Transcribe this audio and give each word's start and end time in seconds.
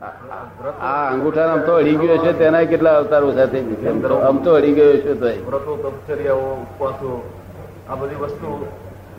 આ 0.00 0.90
અંગૂઠા 1.04 1.46
આમ 1.46 1.62
તો 1.62 1.72
અડી 1.76 1.96
ગયો 2.00 2.18
છે 2.18 2.32
તેના 2.34 2.66
કેટલા 2.66 2.94
અવતાર 2.96 3.22
ઓછા 3.24 3.46
થઈ 3.46 3.62
જશે 3.70 3.88
આમ 4.18 4.36
તો 4.40 4.54
અડી 4.54 4.74
ગયો 4.74 4.92
છે 4.98 5.14
તો 5.14 5.30
વ્રતો 5.46 5.72
તપચર્યાઓ 5.84 6.52
ઉપવાસો 6.56 7.10
આ 7.88 7.96
બધી 7.96 8.20
વસ્તુ 8.22 8.48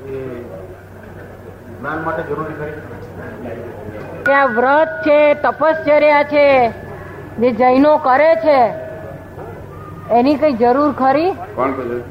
એ 0.09 0.21
જ્ઞાન 1.71 1.99
માટે 2.01 2.21
જરૂરી 2.23 2.55
ખરી? 2.55 2.77
ત્યાં 4.23 4.49
વ્રત 4.55 4.91
છે 5.03 5.19
તપશ્ચર્યા 5.43 6.23
છે 6.25 6.45
જે 7.39 7.49
જૈનો 7.55 7.93
કરે 7.99 8.31
છે 8.41 8.57
એની 10.15 10.37
કઈ 10.37 10.57
જરૂર 10.57 10.91
ખરી? 10.95 11.31
કોણ 11.55 11.71
કહે 11.73 11.83
જરૂર? 11.87 12.03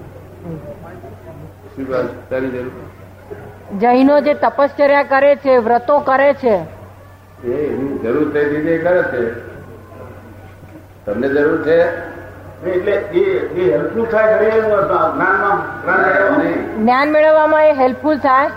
જૈનો 3.81 4.15
જે 4.23 4.35
તપશ્ચર્યા 4.37 5.09
કરે 5.11 5.37
છે 5.39 5.61
વ્રતો 5.61 5.97
કરે 6.03 6.35
છે 6.37 6.57
એની 7.45 7.99
જરૂર 7.99 8.33
થઈ 8.33 8.45
દીધી 8.45 8.79
કરે 8.79 9.03
છે. 9.03 9.33
તમને 11.07 11.29
જરૂર 11.29 11.63
છે? 11.63 11.89
એટલે 12.71 12.93
એ 12.93 13.39
એ 13.39 13.73
હેલ્પફુલ 13.73 14.07
થાય 14.07 14.35
ખરી 14.35 14.47
એમ 14.47 14.69
જ્ઞાનમાં 14.69 16.83
જ્ઞાન 16.83 17.11
મેળવવામાં? 17.11 17.65
એ 17.65 17.73
હેલ્પફુલ 17.73 18.19
થાય? 18.19 18.51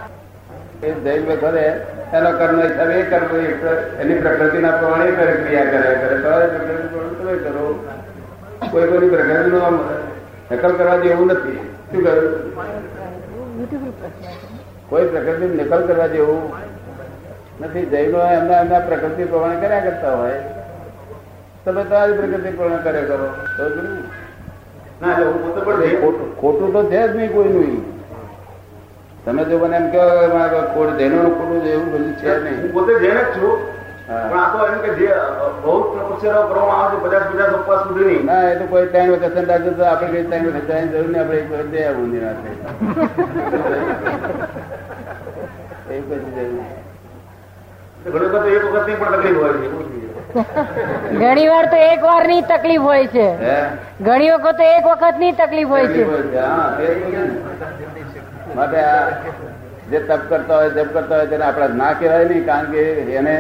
એ 0.88 0.94
જૈન 0.94 1.36
કરે 1.36 1.86
એનો 2.13 2.31
કર્મ 2.31 2.62
હિસાબે 2.62 2.94
એ 2.94 3.09
પ્ર- 3.53 3.99
એની 3.99 4.13
પ્રકૃતિના 4.13 4.72
પ્રમાણે 4.72 5.11
કરે 5.11 5.31
ક્રિયા 5.31 5.63
કરે. 5.63 5.72
કરે 5.72 6.17
તમારે 6.17 6.48
પ્રકૃતિ 6.48 6.88
પ્રમાણે 6.88 7.13
તમે 7.13 7.38
કરો. 7.38 7.88
કોઈ 8.72 8.88
કોઈ 8.88 9.09
પ્રકૃતિનું 9.09 9.80
નકલ 10.52 10.72
કરવા 10.72 10.98
જેવું 10.98 11.27
નથી. 11.27 11.73
શું 11.91 12.03
કહ્યું? 12.03 12.52
કોઈ 14.89 15.08
પ્રકૃતિ 15.08 15.45
નકલ 15.45 15.88
કરવા 15.88 16.08
જેવું 16.08 16.72
નથી 17.62 17.86
જૈનો 17.94 18.20
એમના 18.38 18.60
એમના 18.64 18.82
પ્રકૃતિ 18.90 19.24
પ્રમાણે 19.32 19.58
કર્યા 19.64 19.86
કરતા 19.88 20.16
હોય. 20.20 20.40
તમે 21.66 21.82
તમારી 21.90 22.18
પ્રકૃતિ 22.20 22.50
પ્રમાણે 22.58 22.84
કર્યા 22.86 23.09
કરો. 23.09 23.28
તો 23.58 23.64
ને. 23.76 23.92
ના 25.02 25.16
ખોટું 26.02 26.30
ખોટું 26.42 26.70
તો 26.73 26.81
છે 26.92 27.02
જ 27.08 27.09
નહીં 27.18 27.31
કોઈનું 27.36 27.73
તમે 29.26 29.42
જો 29.50 29.56
મને 29.66 29.76
એમ 29.81 29.86
કહો 29.92 30.03
કે 30.22 30.28
મારે 30.34 30.59
ખોટ 30.73 30.90
જૈનોનું 31.00 31.34
ખોટું 31.38 31.59
છે 31.64 31.70
એવું 31.76 31.88
બધું 31.94 32.14
છે 32.22 32.31
નહીં. 32.44 32.58
હું 32.62 32.72
પોતે 32.73 32.94
જૈન 33.03 33.18
જ 33.18 33.23
છું. 33.36 33.56
પણ 34.08 34.40
આ 34.40 34.48
તો 34.53 34.58
એમ 34.68 34.78
કે 34.84 34.90
જે 35.00 35.09
બહુ 35.64 35.73
તપસ્યા 35.94 36.48
કરવામાં 36.50 36.80
આવે 36.81 36.96
છે 36.96 37.02
પચાસ 37.03 37.25
પચાસ 37.31 37.52
ઉપવાસ 37.59 37.81
સુધીની 37.88 38.23
ના 38.30 38.44
એ 38.50 38.53
તો 38.59 38.66
કોઈ 38.72 38.88
ટાઈમ 38.90 39.12
વખત 39.14 39.38
તો 39.78 39.84
આપણે 39.86 40.09
કઈ 40.12 40.42
વખત 40.46 40.68
જવાની 40.68 40.92
જરૂર 40.94 41.09
નહીં 41.09 41.22
આપણે 41.22 41.38
એક 41.42 41.48
વખત 41.52 41.73
એ 45.92 46.00
પછી 46.08 46.34
જરૂર. 46.36 46.81
ઘણી 51.19 51.47
વાર 51.47 51.66
તો 51.66 51.75
એક 51.75 52.03
વારની 52.03 52.41
તકલીફ 52.41 52.81
હોય 52.81 53.07
છે. 53.07 53.27
ઘણી 54.02 54.30
વખત 54.30 54.57
તો 54.57 54.63
એક 54.63 54.85
વખતની 54.85 55.31
તકલીફ 55.31 55.67
હોય 55.67 55.88
છે 55.88 56.03
તે. 56.05 56.39
માટે 58.55 58.79
જે 59.91 59.99
તપ 59.99 60.22
કરતા 60.29 60.55
હોય 60.55 60.69
જપ 60.69 60.94
કરતા 60.94 61.16
હોય 61.16 61.25
તેને 61.25 61.44
આપણા 61.45 61.67
ના 61.67 61.94
કહેવાય 61.94 62.25
નહીં 62.25 62.45
કારણ 62.45 62.72
કે 62.72 62.81
એને 63.19 63.35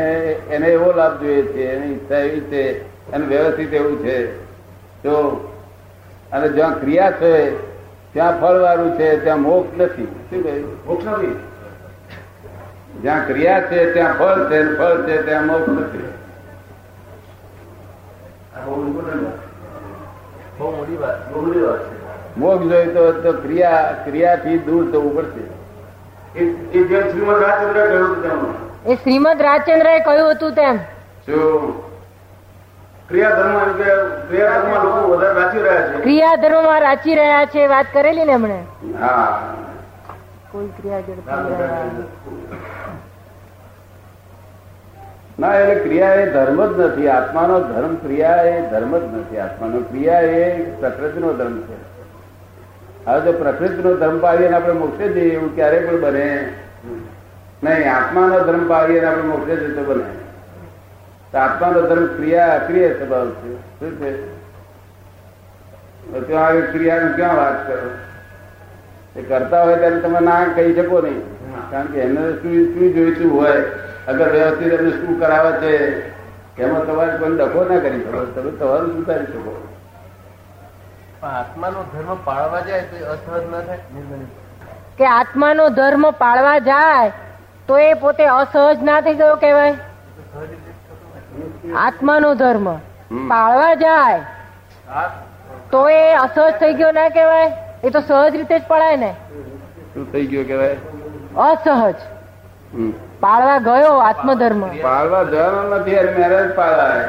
એને 0.51 0.67
એવો 0.67 0.91
લાભ 0.91 1.19
જોઈએ 1.21 1.43
છે 1.43 1.63
એની 1.73 1.91
ઈચ્છા 1.93 2.17
એવી 2.17 2.41
છે 2.41 2.63
અને 3.13 3.25
વ્યવસ્થિત 3.25 3.73
એવું 3.73 3.97
છે. 4.03 4.17
જો 5.03 5.15
અને 6.31 6.47
જ્યાં 6.49 6.79
ક્રિયા 6.79 7.11
છે 7.11 7.31
ત્યાં 8.13 8.39
ફળવાળું 8.41 8.91
છે 8.97 9.07
ત્યાં 9.23 9.41
મોક્ષ 9.41 9.81
નથી. 9.81 10.07
શું 10.29 10.43
કહ્યું? 10.43 10.77
મોક્ષ 10.85 11.05
નથી. 11.07 11.35
જ્યાં 13.01 13.27
ક્રિયા 13.27 13.61
છે 13.61 13.93
ત્યાં 13.93 14.13
ફળ 14.13 14.49
છે 14.49 14.77
ફળ 14.77 15.01
છે 15.07 15.21
ત્યાં 15.21 15.45
મોક્ષ 15.45 15.69
નથી. 15.69 16.07
મોક્ષ 22.37 22.67
જોઈ 22.69 22.87
તો 23.23 23.33
ક્રિયા 23.33 23.95
ક્રિયાથી 24.05 24.57
દૂર 24.57 24.91
થવું 24.91 25.15
પડશે. 25.15 25.43
એ 28.89 28.95
શ્રીમદ 28.95 29.41
રાજચંદ્ર 29.41 29.89
હતું 29.89 29.91
તેમ. 29.91 29.95
એ 29.95 29.99
કહ્યું 29.99 30.31
હતું 30.31 30.51
તેમ. 30.51 30.77
શું? 31.25 31.91
ક્રિયા 33.09 33.29
ધર્મ 33.29 33.57
એમ 33.57 33.73
કે 33.73 33.83
ક્રિયા 34.27 34.49
ધર્મમાં 34.49 34.83
લોકો 34.85 35.07
વધારે 35.07 35.41
રાચી 35.41 35.59
રહ્યા 35.59 35.87
છે. 35.87 36.01
ક્રિયા 36.01 36.35
ધર્મમાં 36.35 36.81
રાચી 36.81 37.15
રહ્યા 37.15 37.45
છે 37.45 37.67
વાત 37.67 37.85
કરેલી 37.93 38.25
ને 38.25 38.33
હમણે 38.33 38.63
હા. 39.01 39.41
કોઈ 40.51 40.67
ક્રિયા 40.67 40.97
રહ્યા. 40.97 41.37
ના 45.39 45.55
એટલે 45.55 45.75
ક્રિયા 45.75 46.13
એ 46.13 46.29
ધર્મ 46.29 46.65
જ 46.65 46.79
નથી. 46.79 47.07
આત્માનો 47.07 47.59
ધર્મ 47.59 47.95
ક્રિયા 47.95 48.35
એ 48.35 48.69
ધર્મ 48.69 48.97
જ 48.97 49.03
નથી. 49.03 49.37
આત્માનો 49.37 49.79
ક્રિયા 49.79 50.19
એ 50.19 50.63
પ્રકૃતિનો 50.63 51.33
ધર્મ 51.33 51.61
છે. 51.61 51.77
હવે 53.05 53.21
જો 53.21 53.31
પ્રકૃતિનો 53.31 53.93
ધર્મ 53.93 54.19
પાડીએ 54.19 54.51
આપણે 54.51 54.73
મોક્ષે 54.73 55.07
જઈએ 55.07 55.33
એવું 55.33 55.55
ક્યારે 55.55 55.79
પણ 55.79 56.01
બને 56.01 56.53
નહીં. 57.63 57.95
આત્માનો 57.95 58.39
ધર્મ 58.39 58.67
પાડીએ 58.67 59.05
આપણે 59.05 59.23
મોક્ષે 59.23 59.55
તો 59.55 59.83
બને. 59.83 60.03
તો 61.31 61.37
આત્માનો 61.37 61.81
ધર્મ 61.81 62.05
ક્રિયા 62.05 62.55
અક્રિય 62.55 62.93
સ્વભાવ 62.93 63.29
છે. 63.29 63.55
શું 63.55 63.91
છે? 63.99 64.41
ત્યાં 66.27 66.71
ક્રિયાનું 66.71 67.15
ક્યાં 67.15 67.35
વાત 67.35 67.67
કરો? 67.67 68.10
એ 69.15 69.21
કરતા 69.23 69.63
હોય 69.65 69.77
ત્યારે 69.77 69.99
તમે 70.03 70.19
ના 70.29 70.43
કહી 70.55 70.73
શકો 70.75 70.97
નહીં. 71.05 71.21
કારણ 71.71 71.87
કે 71.93 71.99
એને 72.05 72.23
શું 72.41 72.55
શું 72.73 72.93
જોઈતું 72.95 73.31
હોય 73.37 73.55
અગર 74.07 74.27
વ્યવસ્થિત 74.35 74.73
એમને 74.77 74.91
શું 74.91 75.19
કરાવે 75.21 75.51
છે 75.61 75.73
એમાં 76.57 76.83
તમારે 76.85 77.17
કોઈ 77.19 77.35
ડખો 77.37 77.61
ના 77.69 77.79
કરી 77.79 78.01
શકો. 78.03 78.19
તમે 78.35 78.51
તમારું 78.59 78.89
શું 78.93 79.03
કરી 79.05 79.27
શકો 79.31 79.53
આત્માનો 81.29 81.81
ધર્મ 81.93 82.21
પાળવા 82.25 82.61
જાય 82.67 82.83
તો 82.91 82.95
અસહજ 83.13 83.43
ના 83.49 83.61
થાય? 83.61 84.19
કે 84.97 85.05
આત્માનો 85.07 85.65
ધર્મ 85.79 86.05
પાળવા 86.21 86.59
જાય 86.59 87.11
તો 87.67 87.77
એ 87.79 87.89
પોતે 88.03 88.23
અસહજ 88.27 88.77
ના 88.83 89.01
થઈ 89.01 89.17
ગયો 89.19 89.35
કહેવાય? 89.35 89.75
આત્માનો 91.85 92.31
ધર્મ. 92.35 92.67
પાળવા 93.29 93.73
જાય 93.75 94.19
તો 95.71 95.83
એ 95.89 96.01
અસહજ 96.23 96.57
થઈ 96.63 96.73
ગયો 96.73 96.91
ના 96.91 97.09
કહેવાય? 97.09 97.49
એ 97.83 97.89
તો 97.89 97.99
સહજ 97.99 98.33
રીતે 98.39 98.55
જ 98.59 98.63
પડાય 98.71 98.97
ને. 99.03 99.11
શું 99.93 100.03
થઈ 100.11 100.25
ગયું 100.31 100.45
કેવાય 100.49 100.77
અસહજ. 101.45 101.99
પાળવા 103.21 103.59
ગયો 103.67 103.93
આત્મધર્મ. 104.07 104.61
પાળવા 104.83 105.23
જવાનો 105.31 105.61
નથી 105.77 106.03
મેરેજ 106.17 106.49
પાળાય. 106.59 107.05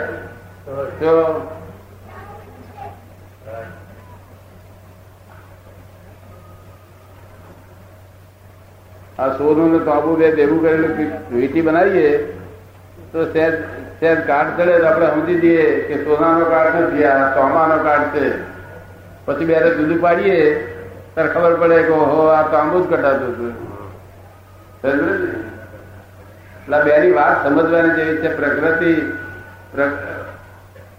આ 9.19 9.31
સોનું 9.39 9.69
ને 9.73 9.81
તાંબુ 9.91 10.17
બે 10.23 10.31
ભેગું 10.39 10.61
કરેલું 10.65 10.93
વીટી 11.33 11.67
બનાવીએ 11.69 12.13
તો 13.13 13.19
સહેજ 13.35 13.53
સહેજ 14.01 14.19
કાર્ડ 14.31 14.57
ચડે 14.63 14.75
આપણે 14.89 15.09
સમજી 15.13 15.41
દઈએ 15.45 15.67
કે 15.91 15.95
સોનાનો 16.07 16.45
કાર્ડ 16.55 16.81
નથી 16.81 17.07
આ 17.11 17.21
સોમાનો 17.37 17.77
કાર્ડ 17.89 18.17
છે. 18.17 18.25
પછી 19.25 19.45
બે 19.45 19.55
જુદું 19.55 20.01
પાડીએ, 20.01 20.69
ત્યારે 21.15 21.29
ખબર 21.29 21.55
પડે 21.55 21.83
કે 21.83 21.89
ઓહો, 21.89 22.27
આ 22.27 22.43
તાંબુ 22.43 22.85
જ 22.85 22.93
કટાતું 22.93 23.29
હતું. 23.29 23.55
એટલે 24.85 26.85
બેની 26.85 27.13
વાત 27.13 27.49
સમજવાની 27.49 27.91
જેવી 27.91 28.17
છે 28.17 28.37
પ્રકૃતિ 28.37 29.13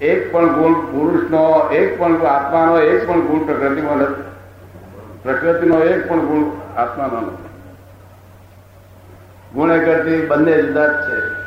એક 0.01 0.31
પણ 0.31 0.47
ગુણ 0.47 0.73
પુરુષનો, 0.73 1.69
એક 1.69 1.99
પણ 1.99 2.25
આત્માનો, 2.25 2.79
એક 2.79 3.07
પણ 3.07 3.21
ગુણ 3.21 3.45
પ્રકૃતિમાં 3.45 3.97
નથી. 3.97 4.23
પ્રકૃતિનો 5.23 5.79
એક 5.79 6.09
પણ 6.09 6.19
ગુણ 6.19 6.79
આત્માનો 6.79 7.21
નથી. 7.21 7.49
ગુણ 9.53 9.85
કરતી 9.85 10.25
બંને 10.25 10.61
જુદા 10.61 10.87
જ 10.87 10.89
છે. 10.89 11.42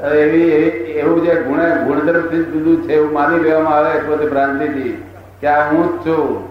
એવી 0.00 0.50
એવી- 0.50 1.24
જે 1.24 1.34
ગુણ 1.42 1.60
ગુણધર્મથી 1.84 2.44
જુદું 2.44 2.82
છે 2.82 2.92
એવું 2.94 3.12
માની 3.12 3.38
લેવામાં 3.38 3.76
આવે 3.76 3.98
પોતે 3.98 4.26
ભ્રાંતિથી 4.26 5.04
કે 5.40 5.46
આ 5.46 5.70
હું 5.70 5.86
જ 5.92 6.06
છું. 6.06 6.48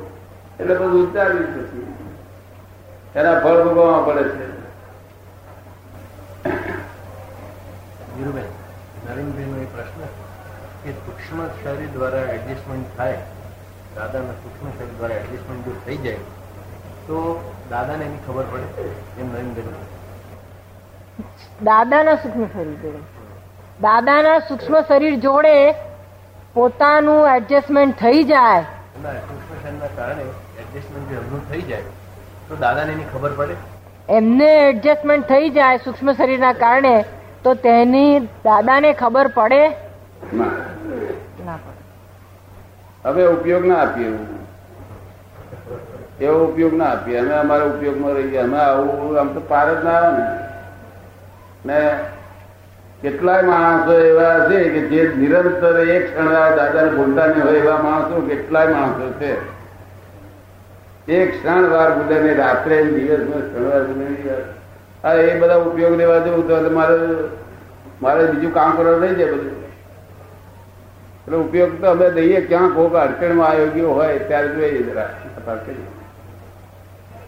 એટલે 0.60 0.75
બધું 0.75 1.08
ઉચ્ચારી 1.08 1.38
પછી 1.38 1.86
એના 3.16 3.40
ફળ 3.40 3.64
ભોગવવા 3.64 4.02
પડે 4.02 4.24
છે. 4.24 4.46
ધીરુભાઈ 8.16 8.52
નરેન્દ્રભાઈનો 9.06 9.58
એ 9.58 9.66
પ્રશ્ન 9.66 10.02
કે 10.84 10.92
સૂક્ષ્મ 10.92 11.40
શરીર 11.64 11.90
દ્વારા 11.90 12.20
એડજસ્ટમેન્ટ 12.20 12.98
થાય 12.98 13.18
દાદાના 13.96 14.31
સૂક્ષ્મ 14.31 14.68
શરીર 14.78 14.94
દ્વારા 14.98 15.16
એડજસ્ટમેન્ટ 15.16 15.66
જો 15.66 15.72
થઈ 15.86 15.98
જાય 15.98 16.18
તો 17.08 17.18
દાદાને 17.70 18.06
એની 18.06 18.24
ખબર 18.28 18.44
પડે 18.44 18.90
એમ 19.20 19.28
નરેન્દ્રભાઈ 19.28 19.92
દાદાના 21.64 22.16
સૂક્ષ્મ 22.16 22.46
શરીર 22.46 22.96
દાદાના 23.80 24.39
સૂક્ષ્મ 24.48 24.77
શરીર 24.88 25.18
જોડે 25.22 25.54
પોતાનું 26.56 27.22
એડજસ્ટમેન્ટ 27.31 27.98
થઈ 28.00 28.24
જાય. 28.25 28.63
એના 28.98 29.13
સૂક્ષ્મ 29.22 29.54
શરીરના 29.57 29.89
કારણે 29.98 30.25
એડજસ્ટમેન્ટ 30.63 31.13
થઈ 31.50 31.63
જાય 31.69 31.94
તો 32.50 32.60
દાદાને 32.63 32.92
એની 32.94 33.07
ખબર 33.13 33.38
પડે. 33.39 33.56
એમને 34.10 34.48
એડજસ્ટમેન્ટ 34.62 35.27
થઈ 35.27 35.50
જાય 35.51 35.80
સૂક્ષ્મ 35.80 36.12
શરીરના 36.13 36.54
કારણે 36.56 36.94
તો 37.44 37.56
તેની 37.63 38.12
દાદાને 38.44 38.94
ખબર 38.95 39.31
પડે. 39.33 39.62
ના. 40.33 40.54
ના 41.39 41.60
હવે 43.06 43.24
ઉપયોગ 43.30 43.66
ના 43.66 43.81
આપીએ. 43.81 44.12
એવો 46.19 46.38
ઉપયોગ 46.45 46.74
ના 46.74 46.89
આપીએ. 46.89 47.19
અમે 47.19 47.33
અમારા 47.36 47.68
ઉપયોગમાં 47.68 48.16
રહીએ. 48.16 48.39
અમે 48.42 48.57
આવું 48.60 49.18
આમ 49.19 49.30
તો 49.36 49.42
પાર 49.50 49.68
જ 49.72 49.83
ના 49.83 50.00
આવે 50.00 50.12
ને. 50.18 50.25
ને 51.66 51.77
કેટલાય 53.02 53.42
માણસો 53.42 54.00
એવા 54.00 54.50
છે 54.50 54.70
કે 54.70 54.80
જે 54.80 55.14
નિરંતર 55.18 55.80
એક 55.80 56.12
ક્ષણ 56.12 56.30
દાદાને 56.30 56.92
ભૂલતા 56.92 57.26
નહીં 57.26 57.44
હોય 57.44 57.54
એવા 57.54 57.78
માણસો 57.78 58.22
કેટલાય 58.22 58.68
માણસો 58.68 59.12
છે. 59.12 59.56
એક 61.12 61.32
ક્ષણ 61.32 61.70
વાર 61.70 61.92
ભૂલે 61.92 62.20
નહીં 62.20 62.38
રાત્રે 62.38 62.84
દિવસમાં 62.84 65.14
એ 65.14 65.40
બધા 65.40 65.56
ઉપયોગ 65.56 65.98
લેવા 65.98 66.20
જવું 66.20 66.48
તો 66.48 66.72
મારે 66.72 66.96
મારે 68.02 68.26
બીજું 68.26 68.54
કામ 68.54 68.72
કરવા 68.72 68.98
રહી 68.98 69.16
જાય 69.16 69.32
બધું. 69.32 69.46
એટલે 69.46 71.38
ઉપયોગ 71.38 71.82
તો 71.82 71.88
અમે 71.88 72.10
દઈએ, 72.10 72.42
ક્યાં 72.42 72.70
કોક 72.70 72.94
અડચણમાં 72.94 73.48
આયોગ્ય 73.48 73.82
હોય 73.82 74.20
ત્યારે 74.20 74.48
જોઈએ 74.48 74.84
જરા. 74.84 75.10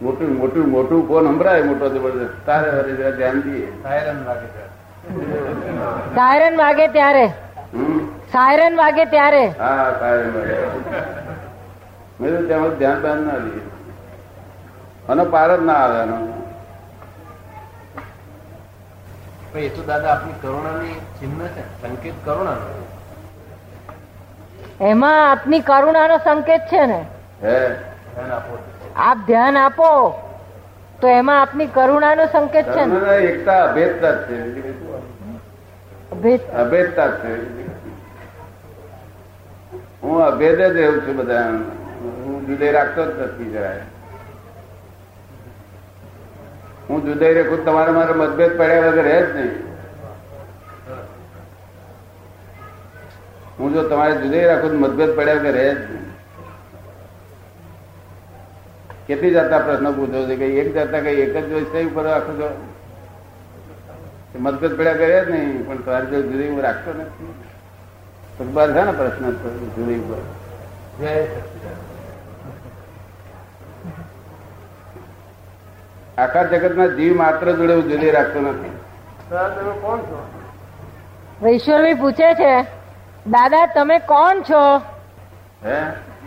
મોટું 0.01 0.37
મોટું 0.37 0.69
મોટું 0.69 1.07
ફોન 1.07 1.25
સંભળાય 1.25 1.63
મોટો 1.63 1.89
જબરદસ્ત. 1.89 2.45
તારે 2.45 3.11
ધ્યાન 3.11 3.41
દઈએ. 3.41 3.67
લાગે 4.25 4.47
છે. 4.47 4.76
સાયરન 6.15 6.57
વાગે 6.57 6.87
ત્યારે. 6.89 7.25
સાયરન 8.31 8.75
વાગે 8.77 9.05
ત્યારે. 9.05 9.43
હા 9.59 9.87
સાયરન 9.99 10.33
વાગે. 10.33 10.57
મેં 12.19 12.29
તો 12.33 12.41
ત્યાં 12.47 12.73
ધ્યાન 12.79 13.01
બાન 13.01 13.19
ના 13.27 13.39
દઈએ 13.39 13.63
અને 15.09 15.23
પાર 15.33 15.49
જ 15.51 15.61
ના 15.61 15.79
આવે 15.83 15.97
એનો. 16.03 16.17
એ 19.57 19.69
તો 19.69 19.81
દાદા 19.87 20.11
આપની 20.11 20.35
કરુણાની 20.41 20.95
ચિહ્ન 21.19 21.39
છે 21.55 21.63
સંકેત 21.81 22.17
કરુણા 22.25 22.59
એમાં 24.81 25.19
આપની 25.29 25.61
કરુણાનો 25.61 26.17
સંકેત 26.19 26.63
છે 26.69 26.83
ને. 26.87 26.99
હે? 27.41 27.57
ધ્યાન 28.15 28.31
આપો. 28.31 28.53
આપ 29.05 29.19
ધ્યાન 29.27 29.57
આપો 29.57 29.89
તો 30.99 31.07
એમાં 31.09 31.39
આપની 31.41 31.67
કરુણાનો 31.69 32.23
સંકેત 32.27 32.67
છે 32.75 32.83
ને. 32.85 32.95
એકતા 33.23 33.61
અભેદતા 33.63 34.13
છે. 34.25 34.35
ભેદ 36.17 36.41
અભેદતા 36.55 37.09
જ 37.11 37.21
છે 37.21 37.31
હું 40.01 40.21
અભેદ 40.21 40.57
જ 40.57 40.77
રહું 40.77 40.99
છું 41.01 41.15
બધા 41.15 41.45
હું 42.17 42.45
જુદે 42.45 42.67
રાખતો 42.71 43.01
જ 43.03 43.19
નથી 43.21 43.51
જરાય 43.51 43.85
હું 46.87 47.01
જુદાઈ 47.03 47.35
રાખું 47.35 47.63
તમારે 47.63 47.91
મારે 47.91 48.13
મતભેદ 48.15 48.53
પડ્યા 48.53 48.83
વગર 48.87 49.05
રહે 49.05 49.17
જ 49.21 49.29
નહીં 49.35 49.53
હું 53.57 53.73
જો 53.73 53.83
તમારે 53.85 54.13
જુદાઈ 54.17 54.47
રાખું 54.47 54.71
તો 54.71 54.79
મતભેદ 54.79 55.11
પડ્યા 55.13 55.39
વગર 55.39 55.55
રહે 55.55 55.67
જ 55.69 55.75
નહીં 55.81 56.05
કેટલી 59.07 59.33
જાતના 59.33 59.61
પ્રશ્નો 59.61 59.93
પૂછો 59.93 60.25
છે 60.27 60.35
કે 60.37 60.47
એક 60.55 60.73
જાતના 60.73 61.01
કઈ 61.01 61.21
એક 61.21 61.35
જ 61.35 61.51
વિષય 61.51 61.85
ઉપર 61.85 62.05
આખો 62.09 62.31
મતભેદ 64.35 64.73
પડ્યા 64.77 64.93
કરે 64.93 65.25
જ 65.25 65.29
નહીં 65.31 65.67
પણ 65.67 65.81
તારી 65.85 66.09
જો 66.11 66.21
જુદી 66.21 66.47
હું 66.47 66.61
રાખતો 66.61 66.91
નથી. 66.93 67.33
અખબાર 68.41 68.67
છે 68.73 68.81
ને 68.87 68.91
પ્રશ્ન 68.91 69.25
જુદી 69.75 69.99
ઉપર. 69.99 70.19
આખા 76.17 76.43
જગત 76.43 76.73
ના 76.77 76.87
જીવ 76.97 77.13
માત્ર 77.21 77.51
જોડે 77.51 77.73
હું 77.73 77.85
જુદી 77.91 78.11
રાખતો 78.17 78.39
નથી. 78.41 78.73
તમે 79.29 79.73
કોણ 79.81 79.99
છો? 80.09 80.19
ઈશ્વરભાઈ 81.53 81.99
પૂછે 82.01 82.29
છે 82.41 82.51
દાદા 83.27 83.65
તમે 83.75 83.97
કોણ 84.11 84.35
છો? 84.49 84.63
હે? 85.65 85.79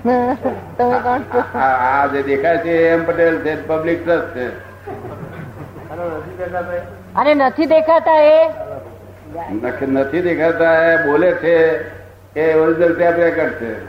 તમે 0.04 0.98
કોણ 1.02 1.22
છો? 1.32 1.40
આ 1.58 1.74
આ 1.90 2.06
જે 2.06 2.20
દેખાય 2.22 2.58
છે 2.64 2.72
એમ 2.88 3.04
પટેલ 3.04 3.34
છે. 3.44 3.52
પબ્લિક 3.66 3.98
ટ્રસ્ટ 4.04 4.34
છે 4.34 4.46
અને 7.16 7.34
નથી 7.34 7.66
દેખાતા 7.66 8.20
એ? 8.20 8.48
નથી 9.86 10.20
દેખાતા 10.20 10.84
એ, 10.84 10.96
બોલે 10.96 11.32
છે, 11.32 11.80
એ 12.40 12.54
ઓરિજિનલ 12.54 12.94
ટેપ 12.94 13.14
રેકર્ડ 13.16 13.52
છે. 13.52 13.84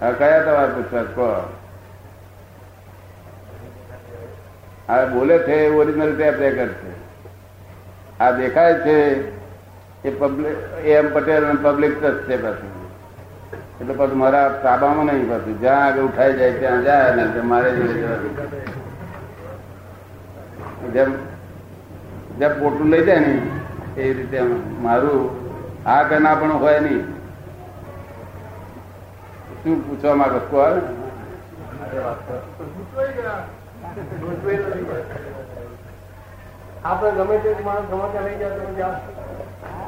હા 0.00 0.10
કયા 0.10 0.42
તમારે 0.42 0.72
પૂછવા? 0.72 1.02
કહો. 1.02 1.56
આ 4.88 5.04
બોલે 5.04 5.38
છે, 5.38 5.52
એ 5.52 5.70
ઓરિજિનલ 5.70 6.16
ટેપ 6.16 6.34
રેકર્ડ 6.40 6.70
છે. 6.70 6.98
આ 8.20 8.30
દેખાય 8.30 8.74
છે, 8.74 9.28
એ 10.04 10.10
public 10.10 10.84
M 10.84 11.14
Patel 11.14 11.56
public 11.62 12.00
trust 12.00 12.30
છે 12.30 12.42
પાછું. 12.42 12.77
એટલે 13.80 13.94
પછી 13.94 14.18
મારા 14.20 14.46
તાબામાં 14.62 15.06
નહીં 15.06 15.28
પાછું 15.28 15.58
જ્યાં 15.60 15.84
આગળ 15.86 16.04
ઉઠાઈ 16.04 16.38
જાય 16.38 16.54
ત્યાં 16.54 16.82
જાય 16.84 17.10
ને 17.16 17.42
મારે 17.42 17.70
જેમ 20.94 21.10
જેમ 22.38 22.52
પોટલું 22.60 22.90
લઈ 22.90 23.04
જાય 23.06 23.20
ને 23.20 23.32
એ 23.98 24.12
રીતે 24.12 24.38
મારું 24.82 25.22
આ 25.86 26.02
કના 26.04 26.34
પણ 26.36 26.52
હોય 26.58 26.80
નહીં. 26.80 27.04
શું 29.60 29.76
પૂછવા 29.84 30.16
માંગો 30.16 30.40
ને? 30.74 30.82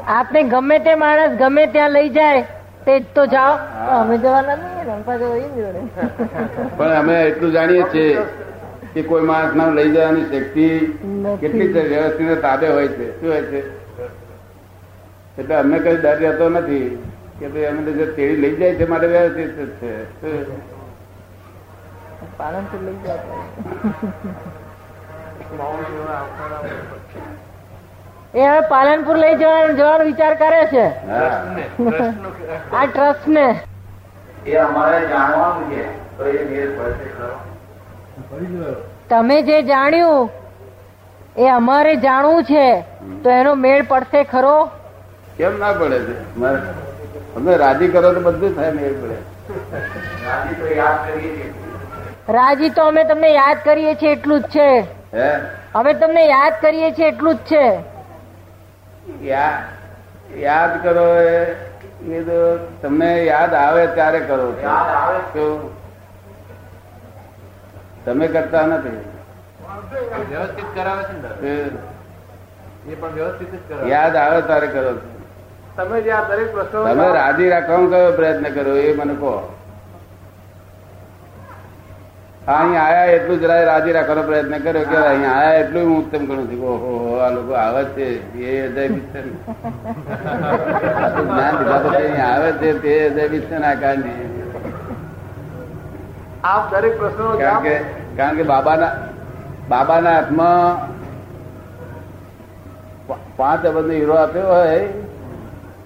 આપણે 0.06 0.42
ગમે 0.44 0.78
તે 0.80 0.94
માણસ 0.96 1.36
ગમે 1.38 1.66
ત્યાં 1.68 1.92
લઈ 1.92 2.10
જાય. 2.10 2.42
તે 2.84 3.26
જાઓ. 3.26 3.54
અમે 4.00 4.18
જવાના 4.18 4.56
નહીં. 4.56 5.04
પણ 6.76 6.92
અમે 6.92 7.14
એટલું 7.22 7.52
જાણીએ 7.52 7.82
છીએ 7.82 8.22
કે 8.94 9.02
કોઈ 9.02 9.22
માણસ 9.22 9.54
ના 9.54 9.68
લઈ 9.68 9.90
જવાની 9.90 10.24
શક્તિ 10.24 10.66
કેટલી 11.40 11.72
છે 11.72 11.82
વ્યવસ્થિત 11.88 12.42
તાબે 12.42 12.66
હોય 12.68 12.88
છે. 12.88 13.20
શું 13.20 13.30
હોય 13.30 13.42
છે? 13.42 13.60
એટલે 15.38 15.54
અમને 15.54 15.78
કઈ 15.78 15.96
ડર 15.96 16.16
રહેતો 16.18 16.48
નથી 16.48 16.88
કે 17.38 17.46
ભાઈ 17.48 17.66
અમે 17.66 17.80
તો 17.82 17.92
જે 17.92 18.06
તેડી 18.06 18.36
લઈ 18.36 18.56
જાય 18.56 18.74
છે 18.74 18.88
માટે 18.88 19.06
વ્યવસ્થિત 19.06 19.50
જ 19.58 19.60
છે. 19.80 19.92
પાલનપુર 22.38 22.80
લઈ 22.80 22.98
જાય 23.06 23.22
એ 28.34 28.42
હવે 28.42 28.60
પાલનપુર 28.68 29.16
લઈ 29.16 29.36
જવાનો 29.36 29.72
જવાનો 29.72 30.04
વિચાર 30.04 30.34
કરે 30.34 30.62
છે. 30.66 30.86
આ 32.78 32.86
ટ્રસ્ટ 32.86 33.26
ને 33.26 33.46
એ 34.46 34.56
અમારે 34.56 35.00
જાણવાનું 35.08 35.70
છે. 35.70 35.84
તો 36.18 36.24
એ 36.24 36.44
મેળ 36.44 36.70
પડશે 36.76 37.08
તમે 39.08 39.42
જે 39.42 39.62
જાણ્યું 39.62 40.30
એ 41.36 41.48
અમારે 41.48 41.96
જાણવું 41.96 42.44
છે 42.44 42.66
તો 43.22 43.30
એનો 43.30 43.54
મેળ 43.54 43.82
પડશે 43.84 44.24
ખરો? 44.24 44.56
કેમ 45.36 45.58
ના 45.58 45.72
પડે 45.72 45.98
છે? 45.98 46.14
મારે 46.36 47.56
રાજી 47.56 47.88
કરો 47.88 48.14
તો 48.14 48.20
બધું 48.20 48.54
થાય 48.54 48.72
મેળ 48.72 48.94
પડે. 48.94 49.16
રાજી 50.26 50.54
તો 50.54 50.66
યાદ 50.74 50.98
કરીએ 51.06 51.30
છીએ. 51.34 51.48
રાજી 52.28 52.70
તો 52.70 52.82
અમે 52.82 53.04
તમને 53.04 53.30
યાદ 53.34 53.58
કરીએ 53.64 53.94
છીએ 53.94 54.12
એટલું 54.12 54.40
જ 54.40 54.44
છે. 54.48 54.68
અમે 55.74 55.92
તમને 55.94 56.26
યાદ 56.26 56.60
કરીએ 56.60 56.90
છીએ 56.90 57.08
એટલું 57.08 57.34
જ 57.34 57.38
છે. 57.50 57.64
યાદ 60.36 60.82
કરો 60.82 61.14
એ- 61.14 61.54
તો 62.22 62.56
તમને 62.82 63.24
યાદ 63.24 63.54
આવે 63.54 63.86
ત્યારે 63.86 64.20
કરો 64.20 64.52
છો. 64.52 65.74
તમે 68.04 68.28
કરતા 68.28 68.66
નથી. 68.66 69.04
વ્યવસ્થિત 70.30 70.64
કરાવે 70.74 71.02
છે 71.04 71.46
એ. 71.46 72.94
પણ 72.94 73.08
વ્યવસ્થિત 73.08 73.48
યાદ 73.88 74.16
આવે 74.16 74.42
ત્યારે 74.42 74.66
કરો 74.66 74.94
છો. 74.94 75.20
તમે 75.76 76.00
જે 76.00 76.10
આ 76.10 76.28
દરેક 76.28 76.52
પ્રશ્નો 76.52 76.84
તમે 76.84 77.12
રાજી 77.12 77.48
રાખવાનો 77.48 77.90
કયો 77.90 78.12
પ્રયત્ન 78.12 78.54
કરો 78.54 78.76
એ 78.76 78.94
મને 78.96 79.14
કહો. 79.14 79.59
અહીં 82.52 82.76
આયા 82.78 83.10
એટલું 83.12 83.38
જ 83.38 83.46
રા- 83.46 83.66
રાજી 83.66 83.92
રાખવાનો 83.92 84.22
પ્રયત્ન 84.24 84.54
કર્યો 84.62 84.84
કે 84.86 84.96
અહીં 85.02 85.26
આયા 85.28 85.58
એટલું 85.60 85.84
હું 85.84 85.98
ઉત્તમ 85.98 86.22
ગણું 86.24 86.46
છું 86.46 86.58
કે 86.58 86.66
ઓહો 86.66 86.90
હો, 86.96 87.18
આ 87.18 87.30
લોકો 87.30 87.52
આવે 87.56 87.82
છે 87.92 88.06
એ 88.46 88.54
હૃદય 88.60 88.84
વિસ્તન 88.88 89.26
જ્ઞાન 91.18 91.54
લીધા 91.58 91.80
પછી 91.80 91.96
અહીં 91.98 92.22
આવે 92.26 92.50
છે 92.54 92.70
તે 92.80 92.92
હૃદય 93.02 93.26
વિસ્તન 93.28 93.62
આકારની 93.64 94.18
આપ 96.44 96.64
દરેક 96.72 96.94
પ્રશ્નો 96.98 97.26
કારણ 97.38 97.62
કે 97.64 97.74
કારણ 98.16 98.36
કે 98.36 98.44
બાબાના 98.46 98.92
બાબાના 99.68 100.14
હાથમાં 100.14 100.76
પા- 103.08 103.22
પાંચ 103.36 103.62
અબજનો 103.66 103.92
હીરો 103.92 104.14
આપ્યો 104.18 104.48
હોય 104.52 104.80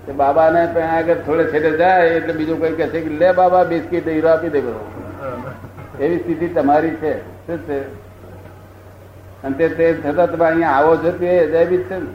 કે 0.07 0.13
બાબાને 0.15 0.61
પણ 0.71 0.91
આગળ 0.95 1.21
થોડે 1.27 1.45
છેડે 1.53 1.71
જાય 1.79 2.05
એટલે 2.17 2.33
બીજું 2.35 2.59
કોઈ 2.61 2.77
કહે 2.77 2.91
છે 2.91 3.01
કે 3.03 3.19
લે 3.19 3.33
બાબા 3.35 3.65
બિસ્કીટ 3.67 4.07
હીરો 4.09 4.29
આપી 4.31 4.51
દે. 4.51 4.61
બધો 4.63 4.81
એવી 6.01 6.19
સ્થિતિ 6.19 6.49
તમારી 6.49 6.97
છે. 7.01 7.13
શું 7.47 7.67
છે? 7.67 7.79
અને 9.43 9.57
તે 9.57 9.69
તે 9.69 9.95
છતાં 10.01 10.31
તમે 10.31 10.45
અહીંયા 10.47 10.75
આવો 10.77 10.97
છો 10.97 11.11
તે 11.19 11.29
અજાયબી 11.39 11.85
છે 11.89 11.97
ને? 11.99 12.11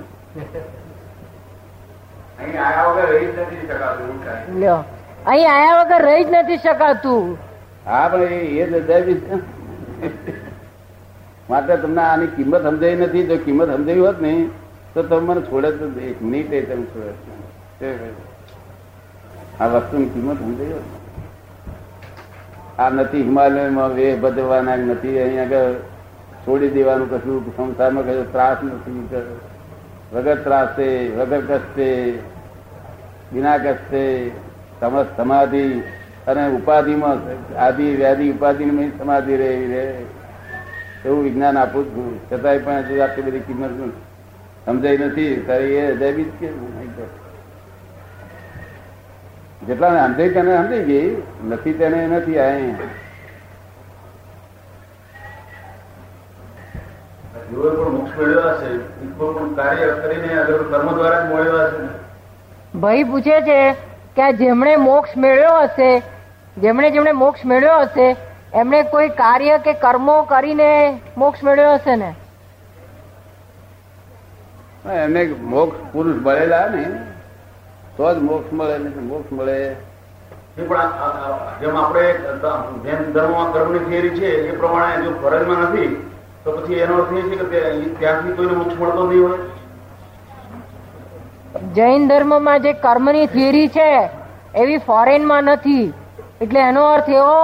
અહીં 2.40 2.60
આયા 2.66 2.92
વગર 2.92 3.10
રહી 3.14 3.32
જ 3.32 3.40
નથી 3.42 3.62
શકાતું 3.68 4.04
એવું 4.04 4.20
થાય. 4.26 4.44
લ્યો. 4.60 4.84
અહીં 5.26 5.52
આયા 5.52 5.84
વગર 5.84 6.02
રહી 6.06 6.26
જ 6.26 6.30
નથી 6.44 6.58
શકાતું. 6.58 7.38
હા 7.86 8.08
પણ 8.10 8.32
એ 8.32 8.68
જ 8.70 8.76
અજાયબી 8.82 9.20
છે. 9.26 9.36
માટે 11.50 11.78
તમને 11.78 12.02
આની 12.02 12.32
કિંમત 12.38 12.64
સમજાવી 12.70 12.96
નથી. 12.96 13.28
જો 13.28 13.38
કિંમત 13.38 13.76
સમજાવી 13.76 14.06
હોત 14.08 14.22
ને 14.22 14.34
તો 14.94 15.04
તમે 15.04 15.22
મને 15.22 15.42
છોડે 15.42 15.72
તો 15.72 15.86
એક 16.12 16.22
મિનિટ 16.22 16.54
એ 16.54 16.62
તમે 16.62 16.86
છોડે. 16.94 17.14
આ 19.60 19.68
વસ્તુની 19.68 20.10
કિંમત 20.14 20.40
સમજાવી 20.40 20.74
હોત 20.74 20.88
ને. 20.94 20.99
આ 22.80 22.90
નથી 22.90 23.24
હિમાલયમાં 23.24 23.96
વેહ 23.96 24.18
બદલવાના 24.20 24.76
નથી? 24.76 25.20
અહીં 25.20 25.42
આગળ 25.42 25.74
છોડી 26.48 26.70
દેવાનું 26.70 27.10
કશું 27.12 27.58
સંસારમાં 27.58 28.04
કશું 28.04 28.32
ત્રાસ 28.32 28.58
નથી. 28.64 29.08
વગર 30.14 30.36
ત્રાસે, 30.36 31.10
વગર 31.10 31.42
કષ્ટે, 31.42 32.14
વિના 33.34 33.58
કષ્ટે 33.58 34.32
સમજ 34.80 35.06
સમાધિ 35.18 35.80
અને 36.28 36.48
ઉપાધિમાં 36.48 37.18
આદિ, 37.58 37.96
વ્યાધિ 37.96 38.32
ઉપાધિ 38.32 38.92
સમાધિ 38.98 39.38
રહેવી 39.38 39.68
રહે. 39.68 39.94
એવું 41.06 41.24
વિજ્ઞાન 41.24 41.58
આપું 41.58 41.86
છું. 41.86 42.20
છતાંય 42.32 42.58
પણ 42.58 42.72
આટલી 42.74 43.22
બધી 43.22 43.40
કિંમત 43.40 43.94
સમજાઈ 44.66 44.98
નથી? 44.98 45.36
ત્યારે 45.46 45.66
એ 45.66 45.96
અજાયબી 45.96 46.24
જ 46.24 46.32
કે 46.40 46.50
જેટલા 49.62 50.06
સમજાઈ 50.06 50.34
તેને 50.34 50.52
સમજાઈ 50.54 50.86
ગઈ 50.86 51.10
નથી 51.48 51.74
તેને 51.74 52.00
નથી 52.08 52.40
આ. 52.40 52.54
ભાઈ 62.76 63.04
પૂછે 63.06 63.42
છે 63.42 63.60
કે 64.16 64.30
જેમણે 64.36 64.76
મોક્ષ 64.78 65.18
મેળવ્યો 65.18 65.60
હશે 65.64 65.90
જેમણે 66.58 66.92
જેમણે 66.92 67.14
મોક્ષ 67.14 67.46
મેળવ્યો 67.46 67.82
હશે 67.82 68.08
એમણે 68.54 68.82
કોઈ 68.86 69.12
કાર્ય 69.16 69.60
કે 69.60 69.74
કર્મો 69.82 70.18
કરીને 70.24 70.72
મોક્ષ 71.18 71.44
મેળવ્યો 71.44 71.76
હશે 71.76 71.96
ને 71.96 72.12
એમને 74.98 75.24
મોક્ષ 75.50 75.80
પુરુષ 75.92 76.22
ભરેલા 76.22 76.66
ને 76.70 76.84
તો 78.00 78.10
જ 78.16 78.20
મોક્ષ 78.26 78.52
મળે 78.58 78.76
ને 78.82 78.90
મોક્ષ 79.06 79.32
મળે. 79.38 79.56
જેમ 81.62 81.78
આપણે 81.80 82.04
જૈન 82.84 83.02
ધર્મમાં 83.16 83.50
કર્મની 83.56 83.82
થિયરી 83.88 84.14
છે 84.20 84.30
એ 84.52 84.54
પ્રમાણે 84.62 85.02
જો 85.06 85.12
ફરજમાં 85.24 85.60
નથી 85.66 85.90
તો 86.44 86.54
પછી 86.58 86.80
એનો 86.86 86.94
અર્થ 87.02 87.12
એ 87.22 87.24
છે 87.32 87.36
કે 87.42 87.64
ત્યાંથી 88.00 88.36
કોઈને 88.38 88.56
મોક્ષ 88.62 88.80
મળતો 88.82 89.04
નહીં 89.10 89.24
હોય. 89.26 89.40
જૈન 91.76 92.08
ધર્મમાં 92.14 92.60
જે 92.68 92.74
કર્મની 92.88 93.28
થિયરી 93.36 93.68
છે 93.78 93.90
એવી 94.64 94.80
ફોરેનમાં 94.88 95.44
નથી. 95.44 95.86
એટલે 96.42 96.60
એનો 96.70 96.84
અર્થ 96.96 97.10
એવો 97.20 97.38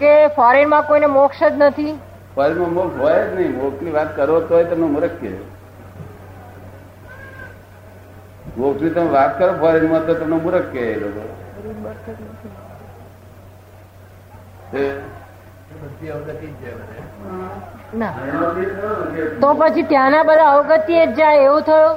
કે 0.00 0.12
ફોરેનમાં 0.40 0.82
કોઈને 0.88 1.08
મોક્ષ 1.18 1.40
જ 1.42 1.54
નથી. 1.58 1.94
ફળમાં 2.36 2.72
મોક્ષ 2.80 2.96
હોય 3.04 3.20
જ 3.28 3.30
નહીં. 3.38 3.52
મોક્ષની 3.62 3.96
વાત 4.00 4.10
કરો 4.16 4.36
તો 4.40 4.54
તમે 4.72 4.86
મૂર્ખ 4.96 5.16
કે. 5.22 5.30
મોક્ષની 8.58 8.90
તમે 8.90 9.10
વાત 9.10 9.38
કરો 9.38 9.52
ફોરેનમાં 9.52 10.06
તો 10.06 10.14
તમને 10.14 10.36
મૂર્ખ 10.36 10.70
કે 10.72 10.80
એ 10.92 10.96
લોકો. 11.00 11.22
તે 14.72 14.82
અવગતિ 16.10 16.48
પછી 19.60 19.82
ત્યાંના 19.82 20.22
બધા 20.22 20.50
અવગતિ 20.52 21.06
જ 21.06 21.14
જાય 21.14 21.36
એવું 21.44 21.62
થયું? 21.62 21.94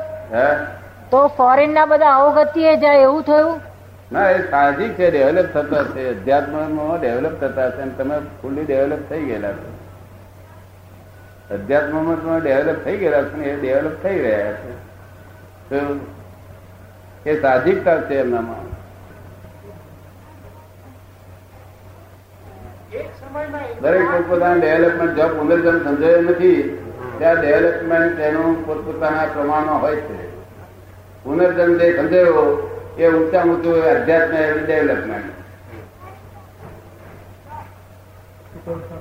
તો 1.11 1.27
ફોરેન 1.27 1.73
ના 1.73 1.85
બધા 1.85 2.13
અવગતિએ 2.19 2.75
જાય 2.75 2.99
એવું 2.99 3.23
થયું? 3.23 3.59
ના 4.11 4.29
એ 4.29 4.39
સાહજિક 4.51 4.91
છે 4.93 5.09
ડેવલપ 5.11 5.51
થતા 5.53 5.83
છે. 5.83 6.07
અધ્યાત્મમાં 6.09 6.99
ડેવલપ 6.99 7.35
થતા 7.39 7.69
છે 7.69 7.81
અને 7.81 7.93
તમે 7.97 8.15
ફૂલી 8.41 8.65
ડેવલપ 8.65 9.09
થઈ 9.09 9.23
ગયેલા 9.25 9.51
છો. 9.51 9.69
અધ્યાત્મમાં 11.53 12.23
તમે 12.23 12.39
ડેવલપ 12.39 12.83
થઈ 12.83 12.97
ગયેલા 12.97 13.23
છો 13.23 13.37
એ 13.41 13.55
ડેવલપ 13.55 13.95
થઈ 14.03 14.17
રહ્યા 14.21 14.53
છે. 14.53 14.71
એ 17.25 17.41
સાહજિકતા 17.41 18.01
છે 18.01 18.15
એમનામાં 18.19 18.65
દરેક 23.81 24.05
પોતપોતાના 24.11 24.61
ડેવલપમેન્ટ 24.61 25.15
જો 25.17 25.27
પુનર્જન્મ 25.35 25.77
સમજાયો 25.83 26.21
નથી. 26.21 26.61
ત્યાં 27.17 27.37
ડેવલપમેન્ટ 27.37 28.17
તેનું 28.17 28.65
પોતપોતાના 28.65 29.25
પ્રમાણમાં 29.25 29.81
હોય 29.81 30.01
છે. 30.07 30.17
પુનર્જન્મ 31.23 31.73
જે 31.79 31.87
સમજાયો 31.97 32.45
એ 32.97 33.05
ઊંચા 33.09 33.45
ઊંચું 33.45 33.77
અધ્યાત્મ 33.91 34.65
ડેવલપમેન્ટ 34.65 35.29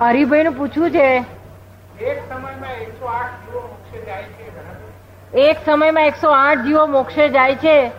હરિભાઈ 0.03 0.45
નું 0.45 0.55
પૂછવું 0.55 0.91
છે. 0.91 1.07
એક 2.01 2.19
સમયમાં 2.29 2.77
એકસો 2.85 3.07
આઠ 3.07 4.60
જીવો 5.35 6.87
મોક્ષે 6.87 7.29
જાય 7.29 7.55
છે. 7.55 7.93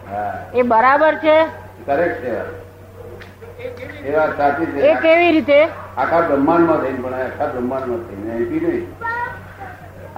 એ 0.54 0.62
બરાબર 0.62 1.16
છે? 1.16 1.44
કરેક્ટ 1.86 2.24
છે. 2.24 2.62
એ 4.08 4.18
વાત 4.18 4.38
સાચી 4.38 4.64
એ 4.64 4.96
કેવી 4.96 5.32
રીતે? 5.32 5.68
આખા 5.98 6.22
બ્રહ્માંડમાં 6.22 6.78
થઈને 6.78 7.00
પણ 7.02 7.14
આખા 7.14 7.46
બ્રહ્માંડમાં 7.46 8.00
થઈને. 8.00 8.32
અહીંથી 8.32 8.60
નહીં 8.60 8.88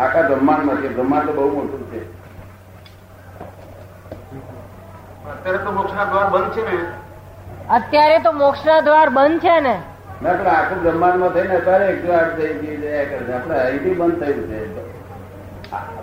આખા 0.01 0.22
બ્રહ્માંડમાં 0.22 0.77
છે. 0.77 0.88
બ્રહ્માંડ 0.88 1.25
તો 1.25 1.34
બહુ 1.34 1.53
મોટું 1.53 1.91
છે. 1.91 2.24
અત્યારે 5.32 5.58
તો 5.58 5.72
મોક્ષના 5.72 6.03
દ્વાર 6.03 6.29
બંધ 6.29 6.51
છે 6.51 6.72
ને. 6.72 6.77
અત્યારે 7.70 8.20
તો 8.20 8.32
મોક્ષના 8.32 8.79
દ્વાર 8.79 9.10
બંધ 9.10 9.39
છે 9.39 9.60
ને. 9.60 9.77
ના 10.22 10.34
પણ 10.34 10.48
આખું 10.48 10.84
બ્રહ્માંડમાં 10.84 11.29
થઈને 11.29 11.55
અત્યારે 11.55 11.86
એકસો 11.86 12.13
આઠ 12.13 12.38
થઈ 12.38 12.53
ગઈ 12.53 12.77
જયા 12.77 13.38
આપણે 13.38 13.60
અહીંથી 13.60 13.93
બંધ 13.93 14.24
થયું 14.24 14.43
છે. 14.48 15.02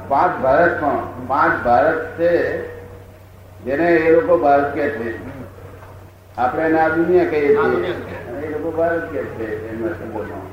પાંચ 0.09 0.35
ભારતમાં 0.43 1.01
પાંચ 1.29 1.55
ભારત 1.65 1.99
છે 2.17 2.31
જેને 3.65 3.89
એ 3.89 4.13
લોકો 4.13 4.39
ભારત 4.39 4.75
કે 4.75 4.87
છે. 4.97 5.09
આપણે 6.39 6.65
એને 6.65 6.81
આ 6.81 6.89
દુનિયા 6.89 7.25
કહીએ 7.25 7.51
છીએ. 7.57 7.95
એ 8.45 8.51
લોકો 8.55 8.71
ભારત 8.71 9.05
કે 9.13 9.21
છે 9.37 9.47
એમના 9.71 9.95
શબ્દોમાં 9.95 10.49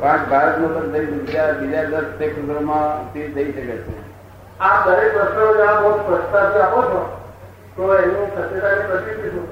પાંચ 0.00 0.22
ભારતમાં 0.28 0.72
પણ 0.74 0.92
થઈ 0.92 1.06
બીજા 1.06 1.52
બીજા 1.52 1.84
દસ 1.84 2.06
ક્ષેત્રોમાં 2.14 3.06
તે 3.12 3.20
થઈ 3.34 3.52
શકે 3.52 3.64
છે. 3.66 3.94
આ 4.60 4.74
દરેક 4.86 5.12
પ્રશ્નો 5.12 5.46
જવાબ 5.52 5.78
બહુ 5.82 5.92
પ્રસ્તાવ 6.08 6.60
આપો 6.62 6.80
છો 6.90 7.00
તો 7.76 7.82
એનું 7.94 8.26
સત્યતાની 8.34 9.30
શું? 9.32 9.46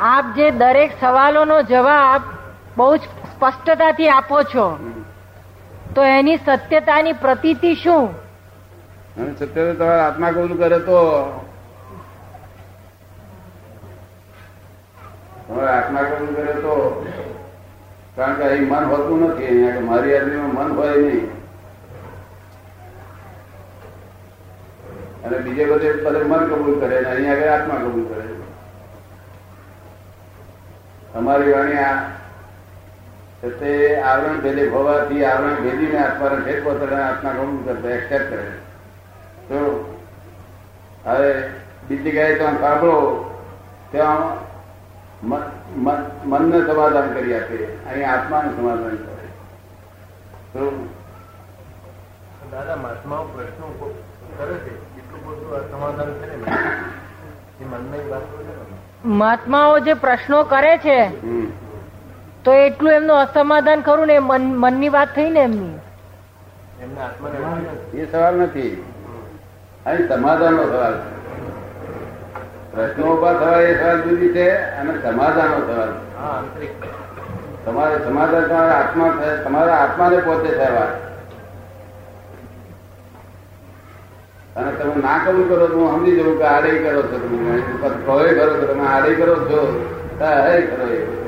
આપ 0.00 0.26
જે 0.36 0.50
દરેક 0.52 0.90
સવાલોનો 1.00 1.58
જવાબ 1.62 2.22
બહુ 2.76 2.96
જ 2.96 3.02
સ્પષ્ટતાથી 3.32 4.08
આપો 4.08 4.42
છો. 4.44 4.66
તો 5.94 6.04
એની 6.04 6.38
સત્યતાની 6.38 7.14
પ્રતીતિ 7.22 7.74
શું? 7.76 8.08
અને 9.20 9.32
સત્યતા 9.38 9.74
તમારા 9.74 10.06
આત્મા 10.06 10.32
કબૂલ 10.32 10.54
કરે 10.62 10.78
તો? 10.88 10.98
આત્મા 15.74 16.04
કબૂલ 16.08 16.32
કરે 16.36 16.54
તો? 16.64 16.74
કારણ 18.16 18.36
કે 18.38 18.44
અહીં 18.48 18.66
મન 18.70 18.84
હોતું 18.92 19.20
નથી, 19.28 19.46
અહીંયા 19.46 19.86
મારી 19.90 20.16
આદમીમાં 20.16 20.54
મન 20.68 20.76
હોય 20.76 20.96
નહીં. 21.04 21.28
અને 25.24 25.36
બીજે 25.44 25.64
બધે 25.70 25.90
બધે 26.04 26.24
મન 26.24 26.42
કબૂલ 26.48 26.80
કરે 26.80 26.96
અને 26.98 27.08
અહીંયા 27.10 27.36
આગળ 27.36 27.52
આત્મા 27.54 27.80
કબૂલ 27.84 28.04
કરે 28.08 28.24
તમારી 31.12 31.52
વાણી 31.54 31.84
આ 31.84 31.96
તે 33.48 34.00
આવરણ 34.00 34.40
ભેદી 34.40 34.68
હોવાથી 34.68 35.24
આવરણ 35.24 35.54
ભેદીને 35.54 35.98
આત્માને 35.98 36.36
ભેદ 36.36 36.64
પોતાના 36.64 37.08
આત્મા 37.08 37.30
કબૂલ 37.30 37.64
કરતો 37.64 37.88
એક્સેપ્ટ 37.88 38.28
કરે 38.28 38.50
તો 39.48 39.60
હવે 41.04 41.48
બીજી 41.88 42.10
ગાય 42.10 42.34
ત્યાં 42.34 42.60
સાંભળો 42.60 42.96
ત્યાં 43.90 44.18
મન- 45.28 45.50
મન- 45.76 46.06
મનને 46.24 46.66
સમાધાન 46.66 47.12
કરી 47.12 47.34
આપે 47.34 47.64
અહીં 47.64 48.10
આત્માનું 48.10 48.56
સમાધાન 48.56 48.96
કરે 48.96 49.28
તો 50.52 50.88
દાદા 52.52 52.76
મહાત્માઓ 52.76 53.24
પ્રશ્નો 53.24 53.94
કરે 54.38 54.54
છે. 54.54 54.98
એટલું 54.98 55.26
બધું 55.26 55.54
અસમાધાન 55.54 56.12
કરે 56.12 56.36
ને 56.36 56.56
એ. 57.64 57.68
મહાત્માઓ 59.04 59.78
જે 59.78 59.94
પ્રશ્નો 59.94 60.42
કરે 60.44 60.78
છે. 60.78 61.26
તો 62.44 62.52
એટલું 62.52 62.92
એમનું 62.92 63.16
અસમાધાન 63.16 63.80
ખરું 63.80 64.06
ને 64.06 64.18
મનની 64.18 64.88
વાત 64.88 65.14
થઈ 65.16 65.30
ને 65.30 65.40
એમની. 65.40 65.74
એ 67.94 68.06
સવાલ 68.12 68.34
નથી. 68.34 68.72
અહીં 69.86 70.08
સમાધાનનો 70.08 70.64
સવાલ 70.64 70.96
પ્રશ્નો 72.72 73.06
ઊભા 73.06 73.32
થવા 73.32 73.60
એ 73.60 73.78
સવાલ 73.78 74.02
જુદી 74.02 74.32
છે 74.32 74.48
અને 74.76 74.92
સમાધાનનો 75.02 75.58
સવાલ 75.66 75.92
તમારે 77.64 77.96
સમાધાન 78.04 78.44
તમારા 78.44 78.76
આત્મા 78.78 79.10
થાય 79.18 79.36
તમારા 79.36 79.78
આત્માને 79.78 80.18
પોતે 80.18 80.50
થવા 80.50 80.90
અને 84.56 84.70
તમે 84.72 84.94
ના 85.02 85.18
કરવું 85.24 85.48
કરો 85.48 85.66
તો 85.66 85.78
હું 85.78 85.90
સમજી 85.92 86.16
જવું 86.16 86.38
કે 86.38 86.44
આડે 86.44 86.70
કરો 86.78 87.02
છો 87.02 87.18
તમે. 87.18 87.54
કહો 88.04 88.14
કરો 88.36 88.52
છો 88.52 88.66
તમે. 88.66 88.84
આડે 88.86 89.14
કરો 89.14 89.34
છો. 89.48 89.60
હે 90.20 90.60
કરો 90.62 90.86
એ. 90.88 91.21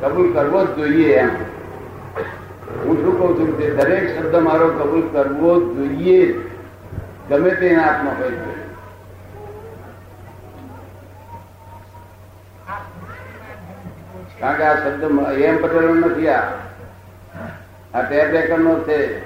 કબૂલ 0.00 0.32
કરવો 0.32 0.64
જ 0.64 0.68
જોઈએ 0.76 1.14
એમ. 1.14 1.30
હું 2.84 2.96
શું 2.96 3.18
કઉ 3.18 3.34
છું 3.38 3.58
કે 3.58 3.70
દરેક 3.70 4.18
શબ્દ 4.18 4.36
મારો 4.36 4.68
કબૂલ 4.68 5.08
કરવો 5.12 5.60
જોઈએ 5.60 6.34
ગમે 7.28 7.50
તે 7.50 7.74
હાથમાં 7.74 8.18
હોય 8.18 8.30
છે 8.30 8.54
કારણ 14.40 14.56
કે 14.56 14.62
આ 14.62 14.74
શબ્દ 14.74 15.38
એમ 15.38 15.56
પટેલ 15.62 15.88
નથી 15.94 16.28
આ. 16.28 16.42
આ 17.94 18.02
ટેપ 18.02 18.32
રેકર 18.32 18.58
નો 18.58 18.78
છે. 18.78 19.20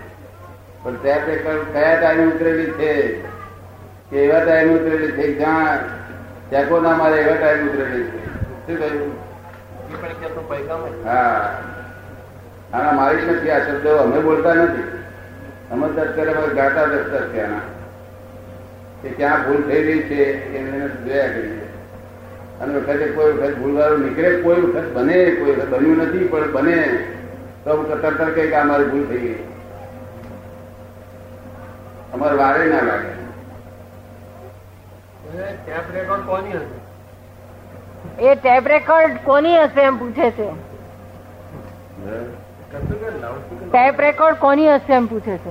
પણ 0.83 0.95
ટેપ 0.95 1.27
રેકર 1.27 1.65
કયા 1.73 2.01
ટાઈમે 2.01 2.25
ઉતરેલી 2.25 2.71
છે? 2.71 3.23
કે 4.11 4.17
એવા 4.17 4.45
ટાઈમે 4.45 4.75
ઉતરેલી 4.75 5.13
છે 5.13 5.35
જ્યાં 5.39 5.79
ચેકો 6.51 6.81
ના 6.81 6.97
મારે 6.97 7.21
એવા 7.21 7.35
ટાઈમે 7.35 7.71
ઉતરેલી 7.71 8.05
છે? 8.05 8.27
શું 8.67 8.79
કહ્યું? 8.79 9.30
હા. 11.05 11.59
આના 12.75 12.93
મારી 12.93 13.17
નથી 13.17 13.51
આ 13.51 13.59
શબ્દો 13.59 13.97
અમે 13.97 14.21
બોલતા 14.21 14.55
નથી. 14.55 14.83
અમે 15.71 15.87
અત્યારે 15.87 16.33
અમે 16.33 16.55
ગાતા 16.55 16.85
દસ્તર 16.85 17.45
આના. 17.45 17.61
કે 19.03 19.09
ક્યાં 19.09 19.47
ભૂલ 19.47 19.63
થઈ 19.63 19.83
રહી 19.83 20.03
છે 20.03 20.55
એને 20.57 20.89
જોયા 20.89 21.27
કરીએ. 21.27 21.69
અને 22.61 22.75
વખતે 22.75 23.07
કોઈ 23.07 23.33
વખત 23.33 23.57
ભૂલવાળું 23.57 24.01
નીકળે 24.01 24.41
કોઈ 24.41 24.57
વખત 24.57 24.93
બને 24.93 25.31
કોઈ 25.31 25.51
વખત 25.51 25.69
બન્યું 25.69 25.97
નથી 25.97 26.19
પણ 26.19 26.53
બને. 26.53 27.05
તો 27.65 27.83
તરત 27.83 28.35
કઈ 28.35 28.49
કે 28.49 28.55
અમારી 28.55 28.85
ભૂલ 28.85 29.07
થઈ 29.07 29.19
ગઈ. 29.19 29.35
અમારે 32.13 32.37
વારે 32.37 32.65
ના 32.65 32.83
લાગે. 32.83 33.21
કોની 36.27 36.53
હતી? 36.53 36.90
એ 38.19 38.35
ટેપ 38.35 38.69
રેકોર્ડ 38.69 39.17
કોની 39.25 39.59
હશે 39.59 39.81
એમ 39.81 39.99
પૂછે 39.99 40.31
છે? 40.31 40.49
ટેપ 43.69 44.01
રેકોર્ડ 44.01 44.39
કોની 44.39 44.75
હશે 44.75 44.93
એમ 44.93 45.07
પૂછે 45.07 45.39
છે? 45.39 45.51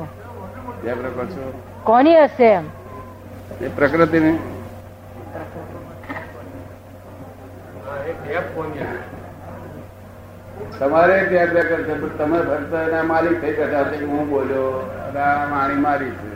કોની 1.84 2.15
હશે 2.15 2.46
એમ? 2.46 2.65
એ 3.62 3.68
પ્રકૃતિને. 3.68 4.29
એ 4.29 4.39
ટેપ 8.13 8.58
રેકોર્ડ 8.58 9.18
તમારે 10.79 11.27
છે 11.27 11.48
તમે 12.18 12.39
ફક્ત 12.41 12.74
એના 12.88 13.03
માલિક 13.03 13.41
થઈ 13.41 13.53
ગયા 13.53 13.84
હું 14.01 14.29
બોલ્યો 14.29 14.82
અને 15.08 15.20
આ 15.20 15.48
માણી 15.48 15.75
મારી 15.75 16.12
છે. 16.12 16.27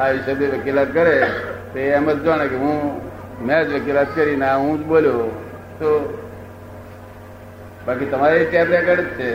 આ 0.00 0.10
હિસાબે 0.16 0.46
વકીલાત 0.54 0.90
કરે, 0.96 1.16
તો 1.72 1.78
એમ 1.78 2.06
જ 2.10 2.18
જાણે 2.26 2.46
કે 2.52 2.56
હું 2.64 2.76
મેં 3.46 3.60
જ 3.68 3.70
વકીલાત 3.78 4.10
કરી 4.14 4.36
ને 4.42 4.48
હું 4.62 4.74
જ 4.78 4.82
બોલ્યો. 4.90 5.24
તો 5.78 5.88
બાકી 7.86 8.10
તમારે 8.12 8.38
ટેપ 8.44 8.68
રેકર્ડ 8.74 9.00
જ 9.00 9.10
છે. 9.18 9.30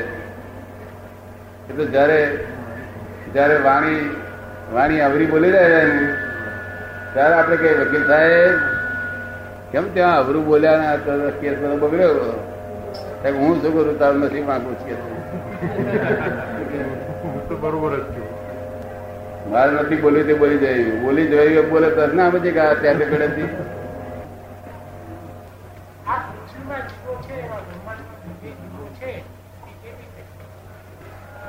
એટલે 1.70 1.86
જયારે 1.94 2.20
જયારે 3.34 3.56
વાણી 3.68 4.02
વાણી 4.74 5.02
અવરી 5.08 5.30
બોલી 5.34 5.54
રહ્યા 5.56 5.86
ત્યારે 7.14 7.36
આપણે 7.36 7.56
કઈ 7.62 7.76
વકીલ 7.82 8.06
સાહેબ, 8.12 8.56
કેમ 9.72 9.86
ત્યાં 9.94 10.18
અવરું 10.22 10.44
બોલ્યા 10.50 10.80
ને 10.82 10.88
તો 11.06 11.14
કેસ 11.42 11.56
બધો 11.62 11.78
બગડ્યો 11.84 12.16
હું 13.40 13.56
શું 13.62 13.72
કરું? 13.76 13.96
તારું 14.00 14.20
નથી 14.26 14.46
માંગુ 14.50 14.72
કે 17.50 17.56
બરોબર 17.62 17.94
જ 17.96 18.17
મારે 19.52 19.72
નથી 19.74 20.02
બોલ્યું 20.04 20.28
તે 20.28 20.34
બોલી 20.36 20.60
જાય 20.60 20.92
બોલી 21.02 21.28
જાય 21.30 21.62
બોલે 21.66 21.90
તો 21.96 22.08
ના 22.14 22.30
બધી 22.32 22.54
કે 22.54 22.62
આ 22.62 22.76
ત્યાં 22.78 23.10
ગળેથી 23.12 23.50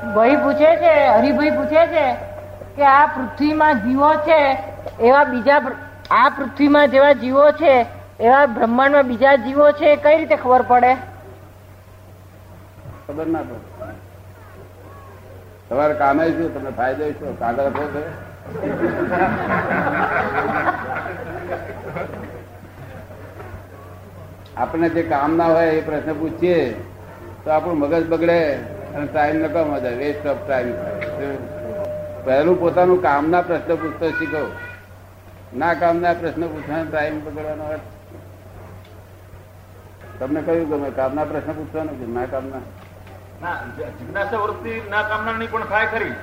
ભાઈ 0.09 0.39
પૂછે 0.39 0.71
છે 0.81 0.95
હરિભાઈ 1.13 1.53
પૂછે 1.53 1.85
છે 1.93 2.07
કે 2.77 2.85
આ 2.87 3.07
પૃથ્વીમાં 3.09 3.81
જીવો 3.85 4.11
છે 4.27 4.41
એવા 5.01 5.25
બીજા 5.27 5.61
આ 6.13 6.29
પૃથ્વીમાં 6.33 6.91
જેવા 6.91 7.15
જીવો 7.17 7.47
છે 7.55 7.73
એવા 8.21 8.47
બ્રહ્માંડમાં 8.49 9.09
બીજા 9.09 9.37
જીવો 9.39 9.73
છે 9.73 9.93
એ 9.93 9.99
કઈ 9.99 10.17
રીતે 10.17 10.37
ખબર 10.37 10.63
પડે? 10.65 10.93
ખબર 13.07 13.27
ના 13.29 13.45
પડે. 13.45 13.78
તમારે 15.69 15.95
કામે 15.95 16.25
શું? 16.29 16.49
તમને 16.55 16.71
ફાયદો 16.71 17.11
શું? 17.11 17.39
કાગળ 17.39 17.67
આપો 17.67 17.85
છે? 17.95 18.05
આપણને 24.57 24.89
જે 24.89 25.03
કામ 25.03 25.37
ના 25.37 25.47
હોય 25.47 25.73
એ 25.73 25.81
પ્રશ્ન 25.81 26.13
પૂછીએ, 26.13 26.59
તો 27.45 27.51
આપણું 27.51 27.79
મગજ 27.79 28.05
બગડે 28.09 28.39
અને 28.95 29.07
ટાઈમ 29.07 29.37
નકામો 29.43 29.77
જાય 29.81 29.97
વેસ્ટ 29.97 30.27
ઓફ 30.27 30.41
ટાઈમ 30.47 30.75
પહેલું 32.25 32.57
પોતાનું 32.61 33.03
કામના 33.03 33.43
પ્રશ્ન 33.43 33.77
પૂછતો 33.77 34.07
શીખો. 34.11 34.43
ના 35.57 35.75
કામના 35.75 36.15
પ્રશ્ન 36.15 36.43
પૂછવાનો 36.47 36.91
ટાઈમ 36.91 37.21
બગડવાનો 37.25 37.65
તમને 40.19 40.41
કયું 40.47 40.69
ગમે? 40.71 40.91
કામના 40.97 41.25
પ્રશ્ન 41.31 41.53
પૂછવાનો 41.53 41.93
કે 41.99 42.07
ના 42.17 42.27
કામના? 42.27 42.65
જિજ્ઞાસા 43.41 44.39
વૃત્તિ 44.39 44.73
ના 44.91 45.03
કામનાની 45.03 45.47
પણ 45.47 45.65
થાય 45.65 45.87
ખરી? 45.87 46.15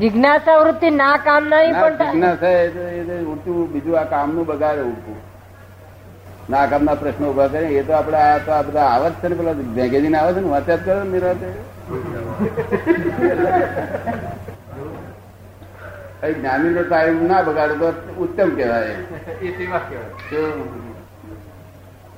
જિજ્ઞાસા 0.00 0.58
વૃત્તિ 0.58 0.90
ના 0.90 1.16
કામનાની 1.18 1.72
પણ 1.74 1.96
જિજ્ઞાસા 2.02 2.52
એ 2.58 2.68
તો- 2.68 2.90
એ 2.90 3.02
તો 3.04 3.30
ઉલટું 3.30 3.72
બીજું 3.72 3.98
આ 4.00 4.04
કામનું 4.04 4.46
બગાડે 4.46 4.80
ઉડતું. 4.82 5.16
ના 6.50 6.66
કામના 6.66 6.94
પ્રશ્નો 6.94 7.26
ઊભા 7.28 7.48
કરે 7.48 7.66
એ 7.74 7.82
તો 7.82 7.92
આપડે 7.92 8.16
આ 8.18 8.38
તો 8.38 8.52
આ 8.52 8.62
બધા 8.62 8.88
આવત 8.88 9.14
છે 9.22 9.28
ને 9.28 9.34
પેલા 9.34 9.54
મેગેઝિન 9.76 10.16
આવે 10.16 10.32
છે 10.32 10.40
ને 10.40 10.48
વાંચ્યા 10.48 10.76
કરો 10.76 10.94
ને 10.94 11.10
નિરાંતે. 11.10 11.48
જ્ઞાની 16.32 16.70
નો 16.70 16.82
ટાઈમ 16.82 17.26
ના 17.26 17.42
બગાડે 17.42 17.74
તો 17.76 17.88
ઉત્તમ 18.18 18.50
કહેવાય. 18.56 18.94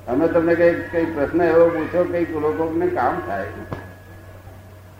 અમે 0.07 0.27
તમને 0.27 0.53
કઈ 0.55 0.73
કઈ 0.91 1.05
પ્રશ્ન 1.15 1.41
એવો 1.43 1.65
પૂછો 1.69 2.03
કંઈક 2.03 2.29
લોકોને 2.37 2.87
કામ 2.89 3.15
થાય. 3.27 3.49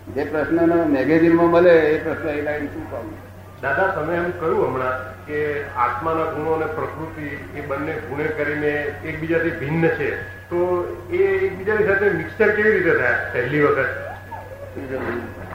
જે 0.06 0.24
પ્રશ્ન 0.24 0.72
મેગેઝિનમાં 0.92 1.50
મળે 1.50 1.74
એ 1.90 1.98
પ્રશ્ન 1.98 2.28
એ 2.28 2.42
લાઈન 2.42 2.66
શું 2.66 2.90
કામ 2.90 3.10
દાદા 3.62 3.88
તમે 3.88 4.14
એમ 4.16 4.30
કહ્યું 4.40 4.62
હમણાં 4.68 4.96
કે 5.26 5.40
આત્માના 5.76 6.24
ગુણો 6.24 6.52
અને 6.52 6.66
પ્રકૃતિ 6.66 7.26
એ 7.58 7.60
બંને 7.60 7.92
ગુણે 7.92 8.24
કરીને 8.24 8.72
એકબીજાથી 9.10 9.50
ભિન્ન 9.50 9.86
છે. 9.88 10.10
તો 10.48 10.58
એ 11.12 11.20
એકબીજાની 11.46 11.86
સાથે 11.86 12.10
મિક્સર 12.10 12.50
કેવી 12.50 12.72
રીતે 12.72 12.98
થાય? 12.98 13.14
પહેલી 13.32 13.60
વખત. 13.60 13.90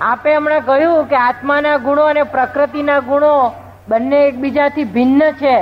આપે 0.02 0.36
હમણાં 0.36 0.66
કહ્યું 0.66 1.10
કે 1.10 1.16
આત્માના 1.16 1.78
ગુણો 1.78 2.04
અને 2.04 2.24
પ્રકૃતિના 2.24 3.00
ગુણો 3.00 3.36
બંને 3.90 4.26
એકબીજાથી 4.28 4.84
ભિન્ન 4.84 5.22
છે. 5.32 5.58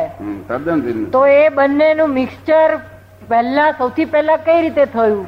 તદ્દન 0.47 0.81
ભિન્ન. 0.81 1.09
તો 1.09 1.27
એ 1.27 1.49
બંનેનું 1.49 2.09
મિક્સચર 2.09 2.79
પહેલા 3.27 3.71
સૌથી 3.71 4.05
પહેલા 4.05 4.37
કઈ 4.37 4.61
રીતે 4.61 4.85
થયું? 4.85 5.27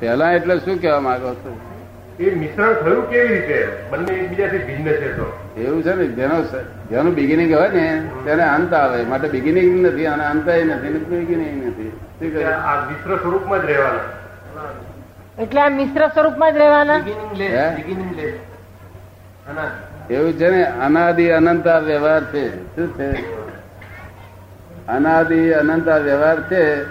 પહેલા 0.00 0.32
એટલે 0.32 0.58
શું 0.58 0.80
કહેવા 0.80 1.00
માંગો 1.00 1.34
છો? 1.34 1.58
એ 2.20 2.34
મિશ્રણ 2.34 2.72
થયું 2.72 3.10
કેવી 3.10 3.28
રીતે? 3.28 3.68
બંને 3.90 4.12
એકબીજાથી 4.12 4.58
ભિન્ન 4.58 4.86
છે 4.86 5.16
તો. 5.16 5.26
એવું 5.56 5.82
છે 5.82 5.94
ને 5.94 6.06
જેનો 6.06 6.42
જેનું 6.90 7.14
બિગિનિંગ 7.14 7.54
હોય 7.54 7.68
ને 7.68 8.10
તેને 8.24 8.42
અંત 8.42 8.72
આવે. 8.74 9.02
માટે 9.02 9.28
બિગિનિંગ 9.28 9.86
નથી 9.86 10.06
અને 10.06 10.24
અંત 10.24 10.48
નથી 10.48 10.88
બિગિનિંગ 10.88 11.66
નથી. 11.66 11.92
આ 12.42 12.80
મિશ્ર 12.86 13.16
સ્વરૂપમાં 13.16 13.62
જ 13.62 13.64
રહેવાના. 13.64 15.42
એટલે 15.42 15.60
આ 15.60 15.68
મિશ્ર 15.68 16.08
સ્વરૂપમાં 16.08 16.54
જ 16.54 16.56
રહેવાના? 16.56 16.96
એવું 20.10 20.32
છે 20.32 20.50
ને 20.50 20.64
અનાદિ 20.64 21.28
અનંત 21.28 21.68
આ 21.68 21.78
વ્યવહાર 21.78 22.24
છે. 22.24 22.76
શું 22.76 22.88
છે? 22.94 23.10
અનાદિ 24.88 25.50
અનંત 25.52 25.88
આ 25.88 25.96
વ્યવહાર 25.98 26.42
છે 26.42 26.84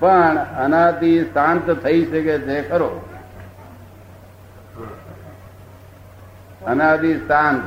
પણ 0.00 0.38
અનાદિ 0.38 1.24
શાંત 1.34 1.70
થઈ 1.70 2.04
શકે 2.04 2.38
છે 2.38 2.68
ખરો? 2.68 3.09
અનાદિ 6.66 7.20
શાંત. 7.28 7.62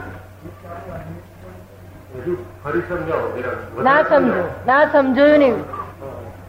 ના 3.84 4.04
સમજો 4.04 4.44
ના 4.66 4.84
સમજો 4.92 5.26
નહીં. 5.38 5.58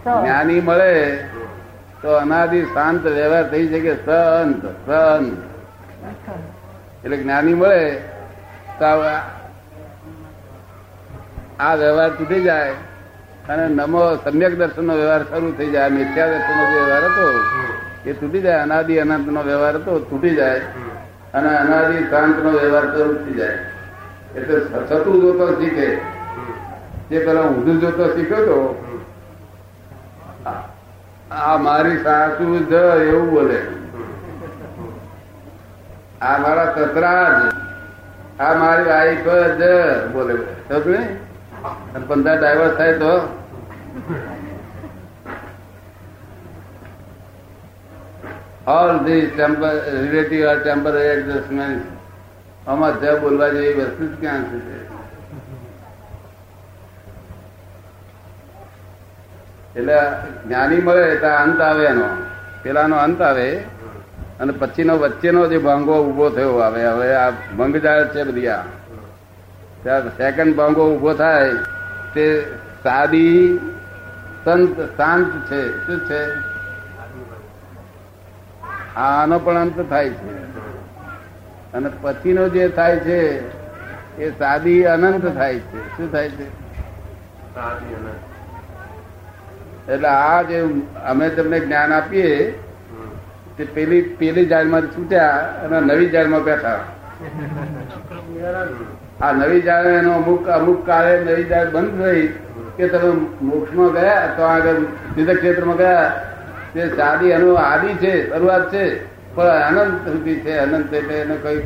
જ્ઞાની 0.05 0.61
મળે 0.61 0.95
તો 2.03 2.09
અનાદિ 2.17 2.61
શાંત 2.75 3.03
વ્યવહાર 3.03 3.45
થઈ 3.51 3.67
શકે 3.69 3.93
સંત 3.97 4.63
સંત. 4.87 5.39
એટલે 7.05 7.17
જ્ઞાની 7.17 7.55
મળે 7.55 7.83
તો 8.79 8.85
આ 8.85 9.21
આ 11.59 11.75
વ્યવહાર 11.77 12.11
તૂટી 12.11 12.45
જાય 12.45 12.75
અને 13.49 13.65
નમો 13.69 14.03
સમ્યક 14.25 14.53
દર્શન 14.59 14.85
નો 14.85 14.95
વ્યવહાર 14.95 15.23
શરૂ 15.31 15.53
થઈ 15.59 15.71
જાય 15.71 15.91
મિથ્યા 15.91 16.33
દર્શન 16.33 16.57
નો 16.59 16.65
વ્યવહાર 16.73 17.05
હતો 17.09 17.25
એ 18.05 18.13
તૂટી 18.13 18.43
જાય 18.43 18.63
અનાદિ 18.63 19.01
અનંત 19.01 19.27
નો 19.27 19.43
વ્યવહાર 19.43 19.75
હતો 19.77 19.93
તૂટી 20.11 20.37
જાય. 20.37 20.63
અને 21.35 21.51
અનાદિ 21.59 21.97
શાંત 22.11 22.37
નો 22.45 22.51
વ્યવહાર 22.51 22.87
થઈ 22.97 23.35
જાય. 23.35 23.59
એટલે 24.37 24.57
છતું 24.89 25.17
જોતો 25.23 25.47
શીખે. 25.61 25.89
જે 27.11 27.19
પેલા 27.27 27.47
ઊંધું 27.49 27.81
જોતો 27.81 28.05
શીખ્યો 28.15 28.45
તો, 28.49 28.59
આ 31.39 31.57
મારી 31.59 31.99
સાસુ 32.05 32.47
જ 32.71 32.73
એવું 33.05 33.27
બોલે. 33.31 33.59
આ 36.23 36.37
મારા 36.39 36.69
સસરા 36.75 37.25
જ, 37.37 37.41
આ 38.41 38.53
મારી 38.55 38.89
વાઈફ 38.91 39.29
જ 39.61 39.63
બોલે. 40.13 40.35
સમજ 40.69 40.87
ને 40.89 41.01
અને 41.95 42.05
પંદર 42.09 42.37
ડાયવર્સ 42.41 42.75
થાય 42.77 42.95
તો? 42.99 43.13
All 48.67 48.99
this 48.99 49.31
relative 50.01 50.47
are 50.47 50.59
temporary 50.59 51.05
adjustment 51.05 51.83
આમાં 52.69 53.01
જ 53.01 53.21
બોલવા 53.21 53.49
જેવી 53.49 53.75
વસ્તુ 53.75 54.07
જ 54.07 54.21
ક્યાં 54.21 54.45
છે 54.45 54.85
એટલે 59.79 59.95
જ્ઞાની 60.47 60.77
મળે 60.77 61.03
એટલે 61.03 61.29
અંત 61.29 61.61
આવે 61.61 61.85
એનો. 61.85 62.09
પેલાનો 62.63 62.97
અંત 62.97 63.23
આવે 63.23 63.57
અને 64.41 64.53
પછીનો 64.53 64.99
વચ્ચેનો 64.99 65.47
જે 65.47 65.59
ભાંગો 65.59 66.05
ઊભો 66.05 66.29
થયો 66.29 66.57
આવે. 66.57 66.87
હવે 66.87 67.15
આ 67.15 67.31
ભંગ 67.31 67.77
જાય 67.77 68.05
છે 68.05 68.25
બધી 68.25 68.49
આ. 68.49 68.63
ત્યાં 69.83 70.09
સેકન્ડ 70.09 70.55
ભાંગો 70.55 70.95
ઊભો 70.95 71.15
થાય. 71.15 71.53
તે 72.15 72.41
સાદી 72.83 73.59
સંત, 74.45 74.81
શાંત 74.81 75.53
છે. 75.53 75.87
શું 75.87 75.99
છે? 75.99 76.54
આનો 78.97 79.39
પણ 79.39 79.57
અંત 79.57 79.91
થાય 79.91 80.09
છે. 80.09 80.33
અને 81.73 81.91
પછીનો 82.03 82.49
જે 82.49 82.69
થાય 82.69 82.97
છે 82.97 83.39
એ 84.19 84.31
સાદી 84.31 84.85
અનંત 84.85 85.35
થાય 85.35 85.55
છે. 85.55 85.97
શું 85.97 86.13
થાય 86.13 86.29
છે? 86.29 86.47
એટલે 89.93 90.09
આ 90.09 90.43
જે 90.43 90.65
અમે 91.07 91.29
તમને 91.29 91.61
જ્ઞાન 91.61 91.93
આપીએ 91.93 92.51
તે 93.57 93.65
પેલી 93.65 94.03
પેલી 94.03 94.47
જાળમાં 94.47 94.83
છૂટ્યા 94.83 95.31
અને 95.65 95.81
નવી 95.81 96.09
જાળમાં 96.09 96.45
બેઠા. 96.45 96.81
આ 99.21 99.33
નવી 99.33 99.61
જાળ 99.61 99.87
એનો 99.87 100.13
અમુક 100.13 100.49
અમુક 100.49 100.87
કાળે 100.87 101.21
નવી 101.21 101.45
જાળ 101.45 101.71
બંધ 101.71 102.05
થઈ 102.05 102.27
કે 102.77 102.89
તમે 102.89 103.13
મોક્ષમાં 103.43 103.93
ગયા 103.93 104.27
તો 104.27 104.43
આગળ 104.43 104.83
ક્ષેત્રમાં 105.35 105.77
ગયા 105.77 106.13
તે 106.75 106.89
સાદી 106.97 107.31
એનું 107.31 107.59
આદિ 107.59 107.95
છે 107.95 108.13
શરૂઆત 108.31 108.73
છે 108.73 108.85
પણ 109.35 109.79
અનંત 109.79 110.09
સુધી 110.09 110.41
છે 110.41 110.57
અનંત 110.57 110.93
એટલે 110.93 111.15
એનો 111.15 111.35
કઈ 111.35 111.61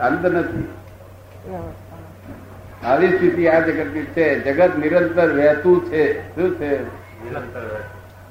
અંત 0.00 0.26
નથી. 0.26 0.68
આવી 2.84 3.08
સ્થિતિ 3.08 3.48
આ 3.48 3.60
જગતની 3.60 4.06
છે. 4.14 4.26
જગત 4.44 4.76
નિરંતર 4.76 5.28
વહેતું 5.32 5.90
છે. 5.90 6.04
શું 6.34 6.50
છે? 6.58 6.70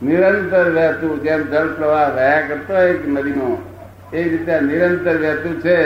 નિરંતર 0.02 0.70
વહેતું. 0.70 1.22
જેમ 1.22 1.42
જળ 1.42 1.68
પ્રવાહ 1.68 2.10
વહ્યા 2.10 2.48
કરતો 2.48 2.74
હોય 2.74 2.90
એક 2.90 3.08
નદીનો 3.08 3.50
એ 4.14 4.24
રીતે 4.24 4.62
નિરંતર 4.62 5.18
વહેતું 5.18 5.62
છે. 5.62 5.80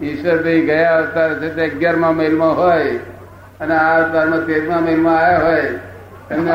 ઈશ્વરભાઈ 0.00 0.60
ગયા 0.60 0.96
અવતાર 0.98 1.30
છે 1.40 1.54
તે 1.54 1.62
અગિયારમા 1.62 2.12
મહિલમાં 2.12 2.56
હોય 2.56 2.98
અને 3.60 3.74
આ 3.74 3.94
અવતારમાં 3.98 4.46
તેરમા 4.46 4.80
મહિલમાં 4.80 5.18
આવ્યા 5.18 5.44
હોય 5.46 5.70
એમને 6.30 6.52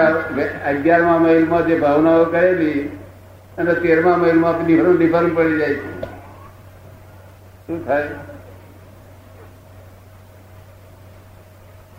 અગિયારમા 0.72 1.20
મહિલમાં 1.20 1.64
જે 1.68 1.76
ભાવનાઓ 1.84 2.26
કરેલી 2.34 2.82
અને 3.58 3.74
તેરમા 3.86 4.18
મહિલમાં 4.18 4.60
ડિફરન્ટ 4.60 5.00
ડિફરન્ટ 5.00 5.36
પડી 5.38 5.58
જાય 5.62 5.78
છે. 5.80 5.92
શું 7.66 7.80
થાય? 7.88 8.12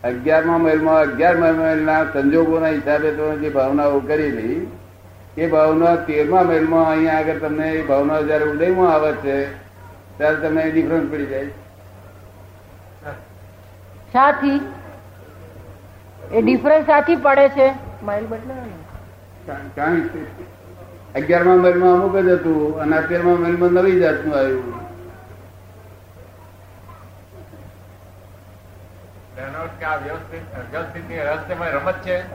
અગિયારમા 0.05 0.61
મહિલમાં 0.65 0.99
અગિયારમા 1.07 1.53
મહિલના 1.59 2.03
સંજોગોના 2.15 2.73
હિસાબે 2.77 3.11
તો 3.19 3.27
જે 3.43 3.49
ભાવનાઓ 3.59 3.99
કરેલી, 4.11 4.59
એ 5.37 5.45
ભાવના 5.55 5.97
તેરમા 6.09 6.45
મહિલમાં 6.45 6.87
અહીંયા 6.87 7.21
આગળ 7.21 7.43
તમને 7.45 7.67
એ 7.75 7.83
ભાવના 7.91 8.23
જયારે 8.31 8.47
ઉદયમાં 8.53 8.91
આવે 8.93 9.13
છે, 9.23 9.37
ત્યારે 10.19 10.39
તમને 10.43 10.63
ડિફરન્સ 10.71 11.07
પડી 11.13 11.31
જાય 11.33 11.51
શાથી 14.13 14.59
એ 16.33 16.43
ડિફરન્સ 16.43 16.87
શાથી 16.87 17.17
પડે 17.17 17.49
છે. 17.49 17.73
માઇલ 18.03 18.27
બદલાવે 18.27 18.73
અગિયારમા 21.15 21.55
મહિલમાં 21.55 21.93
અમુક 21.93 22.17
જ 22.17 22.29
હતું 22.29 22.81
અને 22.81 22.97
અત્યારમાં 22.97 23.35
મહિલમાં 23.35 23.71
નવી 23.71 24.01
જાતનું 24.01 24.37
આવ્યું. 24.39 24.85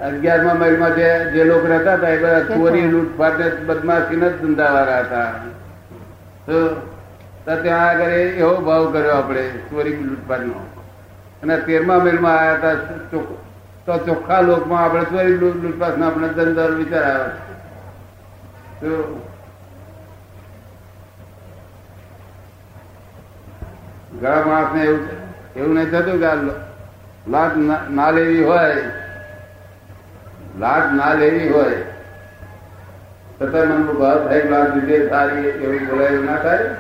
અગિયારમા 0.04 0.89
જે 0.89 1.32
જે 1.32 1.43
લોકો 1.43 1.67
રહેતા 1.67 1.93
હતા 1.93 2.10
એ 2.10 2.17
બધા 2.17 2.41
ચોરી 2.41 2.82
લૂંટફાટ 2.82 3.39
ને 3.39 3.49
બદમાશી 3.49 4.15
જ 4.15 4.41
ધંધાવાળા 4.41 4.99
હતા. 4.99 5.34
તો 7.45 7.62
ત્યાં 7.63 7.89
આગળ 7.89 8.10
એવો 8.10 8.56
ભાવ 8.56 8.93
કર્યો 8.93 9.12
આપણે 9.12 9.49
ચોરી 9.49 9.95
લૂંટફાટ 9.95 10.39
નો 10.39 10.54
અને 11.43 11.58
તેરમા 11.58 11.97
મહિલમાં 11.97 12.39
આવ્યા 12.39 12.54
હતા 12.54 12.73
ચોખ- 13.12 13.48
તો 13.89 13.97
ચોખ્ખા 13.97 14.41
લોકમાં 14.41 14.84
આપણે 14.84 15.04
ચોરી 15.04 15.38
લૂંટ- 15.38 15.62
લૂંટફાટ 15.63 16.02
આપણે 16.02 16.28
ધંધો 16.28 16.75
વિચાર 16.75 17.04
આવે 17.04 17.30
તો 18.82 19.21
ઘણા 24.21 24.45
માણસ 24.45 24.75
ને 24.75 24.84
એવું 24.84 25.08
એવું 25.56 25.75
નહીં 25.75 25.91
થતું 25.91 26.19
કે 26.19 26.28
લાટ 27.32 27.58
ના- 27.91 28.12
લેવી 28.12 28.43
હોય. 28.43 28.75
લાટ 30.60 30.93
ના 30.93 31.13
લેવી 31.13 31.49
હોય. 31.49 31.78
છતાં 33.41 33.67
મનમાં 33.67 33.95
ભાવ 33.95 34.28
થાય 34.28 34.43
લાટ 34.43 34.75
લીધે 34.75 35.10
સારી 35.10 35.47
એવું 35.47 35.88
બોલાયું 35.88 36.25
ના 36.25 36.36
થાય. 36.36 36.75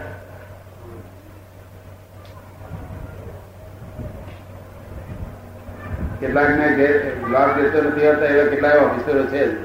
કેટલાક 6.19 6.49
ને 6.49 6.75
ઘેર 6.75 7.11
લાભ 7.31 7.59
લેતો 7.59 7.81
નથી 7.81 8.07
આવતા, 8.07 8.25
એવા 8.25 8.49
કેટલાક 8.49 8.75
ઓફિસરો 8.75 9.23
છે. 9.23 9.63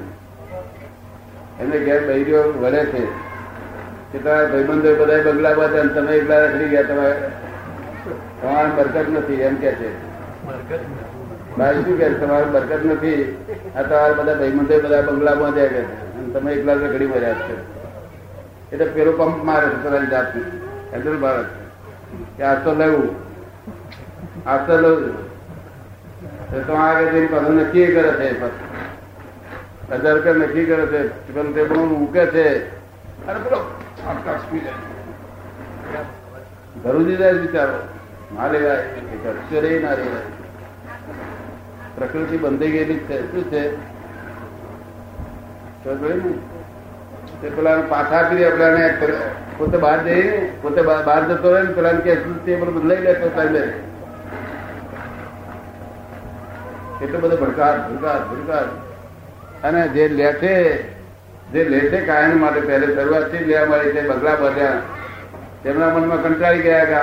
એમને 1.60 1.78
ઘેર 1.78 2.06
બૈરીઓ 2.06 2.52
વળે 2.52 2.84
છે. 2.84 3.06
કે 4.12 4.18
તમારા 4.18 4.46
ભાઈબંધો 4.46 4.94
બધા 4.94 5.22
બંગલા 5.22 5.54
બાદ 5.54 5.76
તમે 5.94 6.16
એકલા 6.16 6.38
રખડી 6.38 6.68
ગયા, 6.68 6.82
તમારે 6.82 7.30
તમારે 8.42 8.68
બરકત 8.68 9.10
નથી, 9.10 9.34
એમ 9.34 9.54
કે 9.54 9.72
છે. 9.72 10.14
મારે 11.58 11.82
શું 11.82 11.98
કે 11.98 12.08
તમારે 12.08 12.44
બરકત 12.44 12.84
નથી? 12.84 13.46
આ 13.76 13.82
તમારા 13.82 14.12
બધા 14.12 14.34
ભાઈબંધો 14.34 14.80
બધા 14.80 15.00
બંગલા 15.00 15.34
બાંધ્યા 15.34 15.66
કે 15.66 15.80
અને 15.80 16.32
તમે 16.32 16.52
એકલા 16.52 16.72
રખડી 16.72 17.06
મર્યા 17.06 17.34
છે. 17.34 17.74
એટલે 18.72 18.86
પેલો 18.86 19.12
પંપ 19.12 19.44
મારે 19.44 19.68
છે 19.68 19.82
પોતાની 19.82 20.06
જાતનું. 20.06 20.44
હેન્ડલ 20.92 21.16
ભારત 21.16 21.44
કે 22.36 22.42
આ 22.42 22.54
તો 22.54 22.74
લેવું. 22.74 23.08
આ 24.48 24.56
તો 24.56 24.78
લેવું. 24.78 25.33
તો 26.60 26.74
આગળ 26.74 27.10
જઈને 27.10 27.26
પાછું 27.26 27.54
નક્કી 27.54 27.86
કરે 27.86 28.10
છે 28.10 28.40
હજાર 29.90 30.14
રૂપિયા 30.14 30.34
નક્કી 30.34 30.64
કરે 30.64 30.86
છે, 30.86 31.34
પણ 31.34 31.52
તે 31.52 31.64
પણ 31.64 31.76
મૂકે 31.76 32.26
છે. 32.26 32.66
અને 33.26 33.40
પેલો 33.40 33.58
ભરૂજી 36.84 37.16
જાય 37.16 37.32
બિચારો. 37.32 37.78
ના 38.36 38.46
લેવાય 38.46 38.76
અક્ષરે 38.76 39.78
ના 39.78 39.90
લેવાય. 39.90 40.26
પ્રકૃતિ 41.96 42.36
બંધાઈ 42.36 42.70
ગયેલી 42.70 42.98
છે. 42.98 43.32
શું 43.32 43.44
છે? 43.44 43.62
તે 47.42 47.48
પેલા 47.48 47.80
પાછા 47.88 48.18
આપી 48.18 48.36
દે 48.36 48.50
પોતે 49.58 49.76
બહાર 49.76 50.04
જઈ 50.04 50.48
પોતે 50.62 50.82
બહાર 50.82 51.28
જતો 51.28 51.54
રહે 51.54 51.62
ને 51.62 51.72
પેલા 51.72 51.92
કે 51.92 52.14
તે 52.14 52.56
બધું 52.56 52.74
બદલાઈ 52.74 53.00
લે 53.00 53.14
તો 53.14 53.28
એટલો 57.02 57.18
બધો 57.18 57.36
ભડકાટ 57.36 57.90
ભડકાટ 57.90 58.30
ભડકાટ. 58.30 58.68
અને 59.64 59.88
જે 59.88 60.08
લે 60.08 60.32
છે 60.32 60.54
જે 61.52 61.64
લે 61.64 61.80
છે 61.80 62.00
કાયમ 62.00 62.40
માટે 62.40 62.60
પહેલે 62.60 62.94
શરૂઆતથી 62.94 63.44
લેવા 63.44 63.66
મળી 63.66 63.92
તે 63.92 64.00
બગલા 64.00 64.34
બધ્યા. 64.34 64.80
તેમના 65.62 65.88
મનમાં 65.88 66.22
કંટાળી 66.22 66.62
ગયા 66.62 66.84
કે 66.84 66.94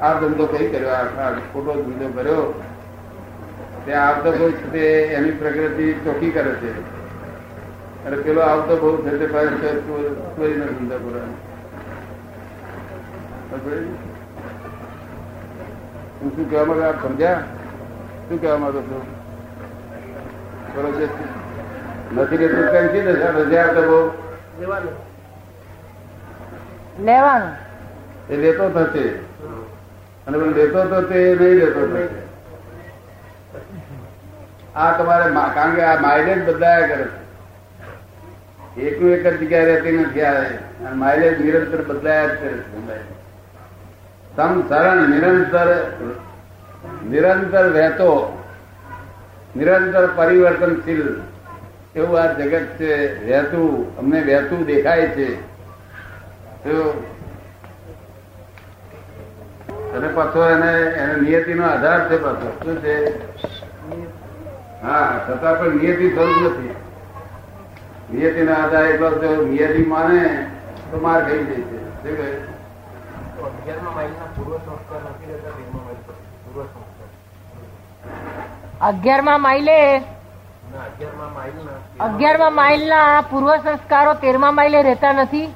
આ 0.00 0.20
ધંધો 0.20 0.46
કઈ 0.46 0.68
કર્યો? 0.68 1.36
ખોટો 1.52 1.82
ધંધો 1.82 2.08
કર્યો. 2.08 2.62
તે 3.86 3.92
આવતો 3.92 4.32
બહુ 4.32 4.50
છે 4.50 4.88
એની 5.04 5.30
પ્રકૃતિ 5.30 5.92
ચોખ્ખી 5.92 6.30
કરે 6.30 6.52
છે. 6.52 6.72
અને 8.04 8.16
પેલો 8.16 8.40
આવતો 8.40 8.76
બહુ 8.76 8.96
છે 9.02 9.18
તે 9.18 9.26
ધંધો 9.26 10.96
કરે 10.96 11.20
હું 16.20 16.36
શું 16.36 16.50
કહેવા 16.50 16.64
માંગુ 16.64 16.82
આપ 16.82 17.02
સમજ્યા? 17.02 17.42
શું 18.32 18.40
કહેવા 18.40 18.58
માંગો 18.58 18.80
છો? 18.80 18.98
નથી 22.12 22.36
રહેતું 22.36 22.66
કેમ 22.72 22.86
છે? 22.92 23.00
દશા 23.06 23.32
રજા 23.36 23.64
આપે 23.64 23.82
લેવાનું. 27.00 27.52
એ 28.30 28.36
લેતો 28.36 28.64
થશે 28.70 29.04
અને 30.26 30.36
પણ 30.38 30.54
લેતો 30.60 30.80
તો 30.84 30.98
તે 31.02 31.20
નહીં 31.40 31.56
લેતો 31.60 31.82
થશે 31.92 32.04
આ 34.76 34.90
તમારે 34.98 35.26
કારણ 35.54 35.74
કે 35.74 35.82
આ 35.82 36.00
માઇલેજ 36.00 36.40
બદલાયા 36.48 36.86
કરે 36.86 37.06
છે. 37.12 37.20
એકનું 38.80 39.10
એક 39.12 39.24
જ 39.26 39.34
જગ્યાએ 39.40 39.64
રહેતી 39.64 39.98
નથી 39.98 40.22
આ. 40.22 40.32
આ 40.32 40.94
માઇલેજ 41.04 41.34
નિરંતર 41.44 41.80
બદલાયા 41.82 42.26
જ 42.26 42.28
કરે 42.28 42.58
છે. 42.58 42.98
સમ 44.36 44.52
સરળ 44.68 45.08
નિરંતર 45.08 45.68
નિરંતર 47.10 47.68
વહેતો 47.68 48.42
નિરંતર 49.56 50.08
પરિવર્તનશીલ 50.16 51.20
એવું 51.96 52.20
આ 52.20 52.32
જગત 52.32 52.66
છે 52.66 53.24
વહેતું 53.26 53.96
અમને 53.98 54.20
વહેતું 54.20 54.66
દેખાય 54.66 55.08
છે. 55.08 55.52
અને 59.92 60.08
પાછો 60.08 60.48
એને 60.48 60.72
એને 60.72 61.20
નિયતિનો 61.20 61.66
આધાર 61.66 62.10
છે 62.10 62.22
પાછો. 62.22 62.58
શું 62.64 62.76
છે? 62.76 63.18
હા, 64.82 65.24
છતાં 65.28 65.58
પણ 65.58 65.70
નિયતિ 65.70 66.10
થયું 66.10 66.44
નથી. 66.44 66.74
નિયતિના 68.14 68.54
આધાર 68.54 68.86
એટલો 68.86 69.10
જો 69.10 69.42
નિયતિ 69.42 69.82
માને, 69.82 70.46
તો 70.90 70.98
માર 70.98 71.20
ખાઈ 71.22 71.38
જાય 71.38 71.56
છે. 71.56 71.84
શું 71.84 72.02
કહે? 72.02 72.52
પૂર્વ 74.36 74.56
સંસ્કાર 74.56 75.00
નથી 75.00 75.32
રહેતા 75.32 75.50
પૂર્વ 75.50 76.62
સંસ્કાર. 76.62 76.81
અગિયારમાં 78.88 79.40
માઇલે. 79.46 79.78
ના 80.72 80.84
અગિયારમાં 82.06 82.54
માઇલ 82.60 82.82
ના. 82.92 83.22
પૂર્વ 83.30 83.50
સંસ્કારો 83.64 84.12
તેરમા 84.24 84.52
માઇલે 84.58 84.78
રહેતા 84.88 85.12
નથી. 85.12 85.48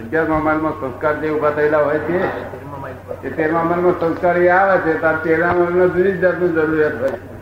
અગિયારમા 0.00 0.42
માલમાં 0.46 0.74
સંસ્કાર 0.80 1.14
જે 1.22 1.28
ઊભા 1.34 1.54
થયેલા 1.58 1.84
હોય 1.86 2.00
છે 2.06 2.18
તેરમા 3.38 3.64
માઇલમાં 3.68 4.00
સંસ્કાર 4.00 4.36
એ 4.42 4.48
આવે 4.58 4.76
છે 4.84 4.98
તાર 5.04 5.16
તેરમા 5.26 5.54
માલમાં 5.60 5.94
જુદી 5.96 6.16
જાતની 6.22 6.22
જાતનું 6.24 6.54
જરૂરિયાત 6.56 6.96
હોય 7.02 7.12
છે. 7.22 7.33